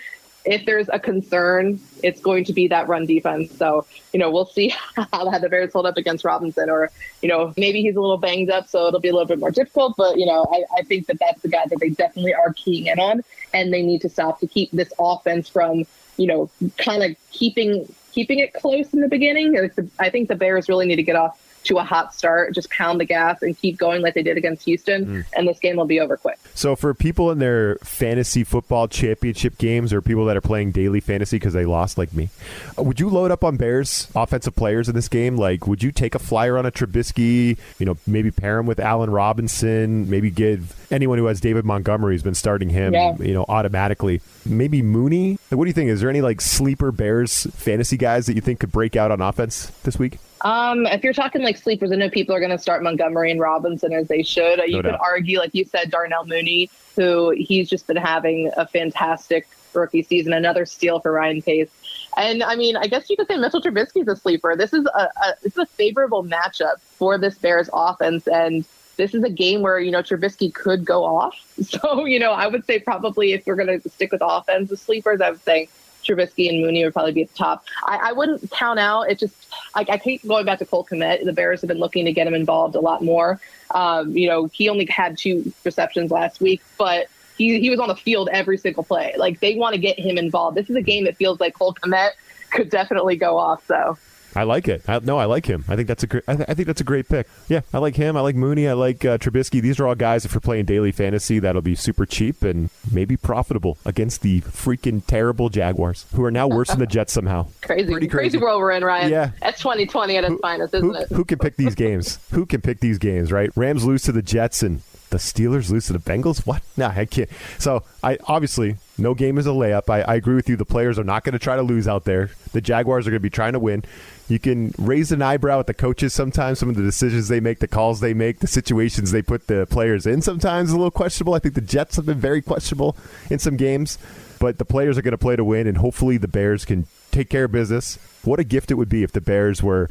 if 0.46 0.64
there's 0.64 0.88
a 0.92 0.98
concern, 0.98 1.80
it's 2.02 2.20
going 2.20 2.44
to 2.44 2.52
be 2.52 2.68
that 2.68 2.88
run 2.88 3.04
defense. 3.04 3.56
So, 3.56 3.84
you 4.12 4.20
know, 4.20 4.30
we'll 4.30 4.46
see 4.46 4.68
how 5.12 5.38
the 5.38 5.48
Bears 5.48 5.72
hold 5.72 5.86
up 5.86 5.96
against 5.96 6.24
Robinson, 6.24 6.70
or, 6.70 6.90
you 7.20 7.28
know, 7.28 7.52
maybe 7.56 7.82
he's 7.82 7.96
a 7.96 8.00
little 8.00 8.16
banged 8.16 8.50
up, 8.50 8.68
so 8.68 8.86
it'll 8.86 9.00
be 9.00 9.08
a 9.08 9.12
little 9.12 9.26
bit 9.26 9.38
more 9.38 9.50
difficult. 9.50 9.96
But, 9.96 10.18
you 10.18 10.26
know, 10.26 10.46
I, 10.52 10.78
I 10.78 10.82
think 10.82 11.06
that 11.08 11.18
that's 11.18 11.42
the 11.42 11.48
guy 11.48 11.64
that 11.66 11.78
they 11.80 11.90
definitely 11.90 12.34
are 12.34 12.52
keying 12.52 12.86
in 12.86 12.98
on, 12.98 13.22
and 13.52 13.72
they 13.72 13.82
need 13.82 14.00
to 14.02 14.08
stop 14.08 14.40
to 14.40 14.46
keep 14.46 14.70
this 14.70 14.92
offense 14.98 15.48
from, 15.48 15.84
you 16.16 16.26
know, 16.26 16.50
kind 16.78 17.02
of 17.02 17.16
keeping 17.32 17.92
keeping 18.16 18.38
it 18.38 18.54
close 18.54 18.94
in 18.94 19.02
the 19.02 19.08
beginning. 19.08 19.70
I 19.98 20.08
think 20.08 20.28
the 20.28 20.34
Bears 20.34 20.70
really 20.70 20.86
need 20.86 20.96
to 20.96 21.02
get 21.02 21.16
off 21.16 21.38
to 21.66 21.78
a 21.78 21.84
hot 21.84 22.14
start, 22.14 22.54
just 22.54 22.70
pound 22.70 23.00
the 23.00 23.04
gas 23.04 23.42
and 23.42 23.56
keep 23.56 23.76
going 23.76 24.02
like 24.02 24.14
they 24.14 24.22
did 24.22 24.36
against 24.36 24.64
Houston, 24.64 25.06
mm. 25.06 25.26
and 25.34 25.46
this 25.46 25.58
game 25.58 25.76
will 25.76 25.86
be 25.86 26.00
over 26.00 26.16
quick. 26.16 26.38
So 26.54 26.76
for 26.76 26.94
people 26.94 27.30
in 27.30 27.38
their 27.38 27.76
fantasy 27.76 28.44
football 28.44 28.88
championship 28.88 29.58
games 29.58 29.92
or 29.92 30.00
people 30.00 30.24
that 30.26 30.36
are 30.36 30.40
playing 30.42 30.72
daily 30.72 31.00
fantasy 31.00 31.36
because 31.36 31.52
they 31.52 31.64
lost 31.64 31.98
like 31.98 32.12
me, 32.12 32.30
would 32.76 33.00
you 33.00 33.08
load 33.08 33.30
up 33.30 33.44
on 33.44 33.56
Bears 33.56 34.08
offensive 34.14 34.56
players 34.56 34.88
in 34.88 34.94
this 34.94 35.08
game? 35.08 35.36
Like, 35.36 35.66
would 35.66 35.82
you 35.82 35.92
take 35.92 36.14
a 36.14 36.18
flyer 36.18 36.56
on 36.56 36.66
a 36.66 36.70
Trubisky? 36.70 37.58
You 37.78 37.86
know, 37.86 37.96
maybe 38.06 38.30
pair 38.30 38.58
him 38.58 38.66
with 38.66 38.80
Allen 38.80 39.10
Robinson. 39.10 40.08
Maybe 40.08 40.30
give 40.30 40.74
anyone 40.90 41.18
who 41.18 41.26
has 41.26 41.40
David 41.40 41.64
Montgomery 41.64 42.14
who's 42.14 42.22
been 42.22 42.34
starting 42.34 42.70
him, 42.70 42.94
Yeah. 42.94 43.16
you 43.18 43.34
know, 43.34 43.44
automatically. 43.48 44.20
Maybe 44.44 44.82
Mooney. 44.82 45.38
What 45.50 45.64
do 45.64 45.68
you 45.68 45.74
think? 45.74 45.90
Is 45.90 46.00
there 46.00 46.10
any 46.10 46.20
like 46.20 46.40
sleeper 46.40 46.92
Bears 46.92 47.46
fantasy 47.54 47.96
guys 47.96 48.26
that 48.26 48.34
you 48.34 48.40
think 48.40 48.60
could 48.60 48.72
break 48.72 48.96
out 48.96 49.10
on 49.10 49.20
offense 49.20 49.72
this 49.82 49.98
week? 49.98 50.18
Um, 50.42 50.86
if 50.86 51.02
you're 51.02 51.12
talking 51.12 51.42
like 51.42 51.56
sleepers, 51.56 51.90
I 51.92 51.96
know 51.96 52.10
people 52.10 52.34
are 52.34 52.40
going 52.40 52.50
to 52.50 52.58
start 52.58 52.82
Montgomery 52.82 53.30
and 53.30 53.40
Robinson 53.40 53.92
as 53.92 54.08
they 54.08 54.22
should. 54.22 54.60
you 54.66 54.82
could 54.82 54.90
doubt. 54.90 55.00
argue, 55.00 55.38
like 55.38 55.54
you 55.54 55.64
said, 55.64 55.90
Darnell 55.90 56.26
Mooney, 56.26 56.70
who 56.94 57.30
he's 57.30 57.68
just 57.68 57.86
been 57.86 57.96
having 57.96 58.50
a 58.56 58.66
fantastic 58.66 59.48
rookie 59.72 60.02
season, 60.02 60.32
another 60.32 60.66
steal 60.66 61.00
for 61.00 61.12
Ryan 61.12 61.42
Pace. 61.42 61.70
And 62.16 62.42
I 62.42 62.56
mean, 62.56 62.76
I 62.76 62.86
guess 62.86 63.08
you 63.10 63.16
could 63.16 63.28
say 63.28 63.36
Mitchell 63.36 63.60
Trubisky's 63.60 64.08
a 64.08 64.16
sleeper. 64.16 64.56
This 64.56 64.72
is 64.72 64.86
a, 64.86 64.98
a 64.98 65.34
this 65.42 65.52
is 65.52 65.58
a 65.58 65.66
favorable 65.66 66.24
matchup 66.24 66.80
for 66.80 67.18
this 67.18 67.36
Bears 67.38 67.68
offense, 67.72 68.26
and 68.26 68.64
this 68.96 69.14
is 69.14 69.22
a 69.22 69.30
game 69.30 69.60
where 69.62 69.78
you 69.78 69.90
know 69.90 70.02
Trubisky 70.02 70.52
could 70.52 70.84
go 70.84 71.04
off. 71.04 71.34
So 71.62 72.04
you 72.04 72.18
know, 72.18 72.32
I 72.32 72.46
would 72.46 72.66
say 72.66 72.78
probably 72.78 73.32
if 73.32 73.46
we're 73.46 73.56
going 73.56 73.80
to 73.80 73.88
stick 73.88 74.12
with 74.12 74.20
offense, 74.22 74.68
the 74.68 74.76
sleepers, 74.76 75.20
I 75.20 75.30
would 75.30 75.42
say 75.42 75.68
Trubisky 76.06 76.48
and 76.48 76.60
Mooney 76.60 76.84
would 76.84 76.92
probably 76.92 77.12
be 77.12 77.22
at 77.22 77.28
the 77.28 77.36
top. 77.36 77.64
I, 77.84 78.10
I 78.10 78.12
wouldn't 78.12 78.50
count 78.50 78.78
out. 78.78 79.10
It 79.10 79.18
just 79.18 79.34
I 79.74 79.98
keep 79.98 80.26
going 80.26 80.46
back 80.46 80.58
to 80.60 80.66
Cole 80.66 80.86
Kmet. 80.90 81.24
The 81.24 81.32
Bears 81.32 81.60
have 81.60 81.68
been 81.68 81.78
looking 81.78 82.04
to 82.04 82.12
get 82.12 82.26
him 82.26 82.34
involved 82.34 82.74
a 82.74 82.80
lot 82.80 83.02
more. 83.02 83.40
Um, 83.70 84.16
you 84.16 84.28
know, 84.28 84.46
he 84.46 84.68
only 84.68 84.86
had 84.86 85.18
two 85.18 85.52
receptions 85.64 86.10
last 86.10 86.40
week, 86.40 86.62
but 86.78 87.08
he 87.36 87.60
he 87.60 87.70
was 87.70 87.80
on 87.80 87.88
the 87.88 87.96
field 87.96 88.28
every 88.32 88.58
single 88.58 88.84
play. 88.84 89.14
Like 89.16 89.40
they 89.40 89.56
want 89.56 89.74
to 89.74 89.80
get 89.80 89.98
him 89.98 90.18
involved. 90.18 90.56
This 90.56 90.70
is 90.70 90.76
a 90.76 90.82
game 90.82 91.04
that 91.04 91.16
feels 91.16 91.40
like 91.40 91.54
Cole 91.54 91.74
Kmet 91.74 92.10
could 92.50 92.70
definitely 92.70 93.16
go 93.16 93.36
off. 93.36 93.66
So 93.66 93.98
I 94.36 94.42
like 94.44 94.68
it. 94.68 94.82
I, 94.88 94.98
no, 95.00 95.18
I 95.18 95.24
like 95.24 95.46
him. 95.46 95.64
I 95.68 95.76
think 95.76 95.88
that's 95.88 96.02
a 96.02 96.06
great. 96.06 96.24
I, 96.28 96.36
th- 96.36 96.48
I 96.48 96.54
think 96.54 96.66
that's 96.66 96.80
a 96.80 96.84
great 96.84 97.08
pick. 97.08 97.26
Yeah, 97.48 97.62
I 97.72 97.78
like 97.78 97.96
him. 97.96 98.16
I 98.16 98.20
like 98.20 98.36
Mooney. 98.36 98.68
I 98.68 98.74
like 98.74 99.04
uh, 99.04 99.18
Trubisky. 99.18 99.60
These 99.60 99.80
are 99.80 99.86
all 99.86 99.94
guys. 99.94 100.24
If 100.24 100.32
you're 100.34 100.40
playing 100.40 100.66
daily 100.66 100.92
fantasy, 100.92 101.38
that'll 101.38 101.62
be 101.62 101.74
super 101.74 102.04
cheap 102.06 102.42
and 102.42 102.70
maybe 102.92 103.16
profitable 103.16 103.78
against 103.84 104.22
the 104.22 104.42
freaking 104.42 105.02
terrible 105.06 105.48
Jaguars, 105.48 106.06
who 106.14 106.24
are 106.24 106.30
now 106.30 106.46
worse 106.48 106.68
than 106.68 106.78
the 106.78 106.86
Jets 106.86 107.12
somehow. 107.12 107.46
crazy, 107.62 107.90
crazy, 107.92 108.08
crazy. 108.08 108.38
world 108.38 108.60
we're 108.60 108.72
in, 108.72 108.84
Ryan. 108.84 109.10
Yeah. 109.10 109.30
That's 109.40 109.58
2020 109.60 110.16
at 110.16 110.24
its 110.24 110.40
finest, 110.40 110.74
isn't 110.74 110.88
Who, 110.88 110.94
it? 110.94 111.08
who 111.08 111.24
can 111.24 111.38
pick 111.38 111.56
these 111.56 111.74
games? 111.76 112.18
Who 112.32 112.46
can 112.46 112.60
pick 112.60 112.80
these 112.80 112.98
games? 112.98 113.32
Right? 113.32 113.50
Rams 113.56 113.84
lose 113.84 114.02
to 114.04 114.12
the 114.12 114.22
Jets 114.22 114.62
and 114.62 114.82
the 115.10 115.18
Steelers 115.18 115.70
lose 115.70 115.86
to 115.86 115.92
the 115.92 115.98
Bengals. 115.98 116.46
What? 116.46 116.62
Nah, 116.78 116.92
I 116.94 117.06
can't. 117.06 117.30
So 117.58 117.84
I 118.02 118.18
obviously 118.26 118.76
no 118.98 119.14
game 119.14 119.38
is 119.38 119.46
a 119.46 119.50
layup. 119.50 119.88
I, 119.88 120.02
I 120.02 120.14
agree 120.16 120.34
with 120.34 120.46
you. 120.46 120.56
The 120.56 120.66
players 120.66 120.98
are 120.98 121.04
not 121.04 121.24
going 121.24 121.32
to 121.32 121.38
try 121.38 121.56
to 121.56 121.62
lose 121.62 121.88
out 121.88 122.04
there. 122.04 122.28
The 122.52 122.60
Jaguars 122.60 123.06
are 123.06 123.10
going 123.10 123.20
to 123.20 123.22
be 123.22 123.30
trying 123.30 123.54
to 123.54 123.58
win. 123.58 123.82
You 124.28 124.38
can 124.40 124.74
raise 124.78 125.12
an 125.12 125.22
eyebrow 125.22 125.60
at 125.60 125.68
the 125.68 125.74
coaches 125.74 126.12
sometimes. 126.12 126.58
Some 126.58 126.68
of 126.68 126.74
the 126.74 126.82
decisions 126.82 127.28
they 127.28 127.38
make, 127.38 127.60
the 127.60 127.68
calls 127.68 128.00
they 128.00 128.12
make, 128.12 128.40
the 128.40 128.48
situations 128.48 129.12
they 129.12 129.22
put 129.22 129.46
the 129.46 129.66
players 129.66 130.04
in. 130.04 130.20
Sometimes 130.20 130.72
a 130.72 130.76
little 130.76 130.90
questionable. 130.90 131.34
I 131.34 131.38
think 131.38 131.54
the 131.54 131.60
Jets 131.60 131.96
have 131.96 132.06
been 132.06 132.18
very 132.18 132.42
questionable 132.42 132.96
in 133.30 133.38
some 133.38 133.56
games, 133.56 133.98
but 134.40 134.58
the 134.58 134.64
players 134.64 134.98
are 134.98 135.02
going 135.02 135.12
to 135.12 135.18
play 135.18 135.36
to 135.36 135.44
win, 135.44 135.68
and 135.68 135.78
hopefully 135.78 136.16
the 136.16 136.28
Bears 136.28 136.64
can 136.64 136.86
take 137.12 137.30
care 137.30 137.44
of 137.44 137.52
business. 137.52 137.98
What 138.24 138.40
a 138.40 138.44
gift 138.44 138.72
it 138.72 138.74
would 138.74 138.88
be 138.88 139.04
if 139.04 139.12
the 139.12 139.20
Bears 139.20 139.62
were 139.62 139.88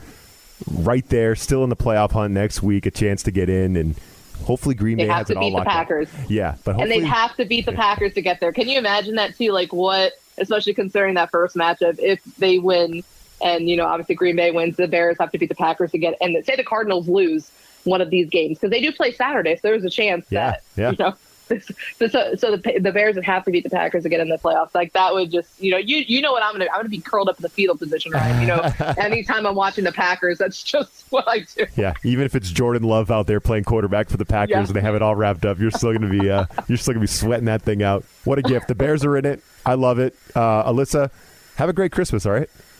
right 0.69 1.07
there, 1.07 1.35
still 1.35 1.63
in 1.63 1.69
the 1.69 1.75
playoff 1.75 2.11
hunt 2.11 2.33
next 2.33 2.61
week, 2.61 2.85
a 2.85 2.91
chance 2.91 3.23
to 3.23 3.31
get 3.31 3.47
in, 3.49 3.77
and 3.77 3.95
hopefully 4.43 4.75
Green 4.75 4.97
They 4.97 5.05
Bay 5.05 5.13
has 5.13 5.27
to 5.27 5.33
it 5.33 5.37
all 5.37 5.43
beat 5.43 5.51
the 5.51 5.57
locked 5.57 5.67
up. 5.67 5.73
Packers. 5.73 6.09
Yeah, 6.27 6.55
but 6.65 6.79
and 6.79 6.91
they'd 6.91 7.05
have 7.05 7.35
to 7.37 7.45
beat 7.45 7.65
the 7.65 7.71
Packers 7.71 8.13
to 8.15 8.21
get 8.21 8.41
there. 8.41 8.51
Can 8.51 8.67
you 8.67 8.77
imagine 8.77 9.15
that 9.15 9.37
too? 9.37 9.51
Like 9.53 9.71
what, 9.71 10.13
especially 10.37 10.73
considering 10.73 11.13
that 11.13 11.31
first 11.31 11.55
matchup, 11.55 11.99
if 11.99 12.21
they 12.37 12.59
win 12.59 13.03
and 13.41 13.69
you 13.69 13.77
know 13.77 13.85
obviously 13.85 14.15
Green 14.15 14.35
Bay 14.35 14.51
wins, 14.51 14.77
the 14.77 14.87
Bears 14.87 15.17
have 15.19 15.31
to 15.31 15.37
beat 15.37 15.49
the 15.49 15.55
Packers 15.55 15.91
to 15.91 15.97
get, 15.97 16.15
and 16.21 16.43
say 16.45 16.55
the 16.55 16.63
Cardinals 16.63 17.07
lose 17.07 17.51
one 17.83 18.01
of 18.01 18.09
these 18.09 18.29
games 18.29 18.57
because 18.57 18.71
they 18.71 18.81
do 18.81 18.91
play 18.91 19.11
Saturday, 19.11 19.55
so 19.55 19.61
there's 19.63 19.83
a 19.85 19.89
chance 19.89 20.25
Yeah, 20.29 20.51
that 20.51 20.63
yeah. 20.75 20.91
you 20.91 20.97
know. 20.99 21.13
So, 21.47 22.07
so, 22.07 22.33
so 22.35 22.57
the, 22.57 22.79
the 22.79 22.91
Bears 22.91 23.13
would 23.13 23.23
have 23.23 23.45
to 23.45 23.51
beat 23.51 23.63
the 23.63 23.69
Packers 23.69 24.01
to 24.01 24.09
get 24.09 24.19
in 24.19 24.29
the 24.29 24.37
playoffs. 24.39 24.73
Like 24.73 24.93
that 24.93 25.13
would 25.13 25.29
just, 25.29 25.61
you 25.61 25.69
know, 25.69 25.77
you 25.77 25.97
you 25.97 26.19
know 26.19 26.31
what 26.31 26.41
I'm 26.41 26.53
gonna 26.53 26.65
I'm 26.73 26.79
gonna 26.79 26.89
be 26.89 26.97
curled 26.99 27.29
up 27.29 27.37
in 27.37 27.43
the 27.43 27.49
fetal 27.49 27.77
position, 27.77 28.11
right? 28.13 28.41
You 28.41 28.47
know, 28.47 28.61
anytime 28.97 29.45
I'm 29.45 29.53
watching 29.53 29.83
the 29.83 29.91
Packers, 29.91 30.39
that's 30.39 30.63
just 30.63 31.05
what 31.11 31.27
I 31.27 31.41
do. 31.55 31.67
Yeah, 31.77 31.93
even 32.03 32.25
if 32.25 32.33
it's 32.33 32.49
Jordan 32.49 32.81
Love 32.81 33.11
out 33.11 33.27
there 33.27 33.39
playing 33.39 33.65
quarterback 33.65 34.09
for 34.09 34.17
the 34.17 34.25
Packers 34.25 34.53
Yeah. 34.53 34.61
and 34.65 34.69
they 34.69 34.81
have 34.81 34.95
it 34.95 35.03
all 35.03 35.13
wrapped 35.15 35.45
up, 35.45 35.59
you're 35.59 35.69
still 35.69 35.93
gonna 35.93 36.09
be 36.09 36.31
uh, 36.31 36.47
you're 36.67 36.79
still 36.79 36.95
gonna 36.95 37.01
be 37.03 37.05
sweating 37.07 37.45
that 37.45 37.61
thing 37.61 37.83
out. 37.83 38.05
What 38.23 38.39
a 38.39 38.41
gift! 38.41 38.67
The 38.67 38.73
Bears 38.73 39.05
are 39.05 39.15
in 39.15 39.25
it. 39.27 39.43
I 39.67 39.75
love 39.75 39.99
it. 39.99 40.15
Uh, 40.33 40.63
Alyssa, 40.71 41.11
have 41.57 41.69
a 41.69 41.73
great 41.73 41.91
Christmas. 41.91 42.25
All 42.25 42.31
right. 42.31 42.49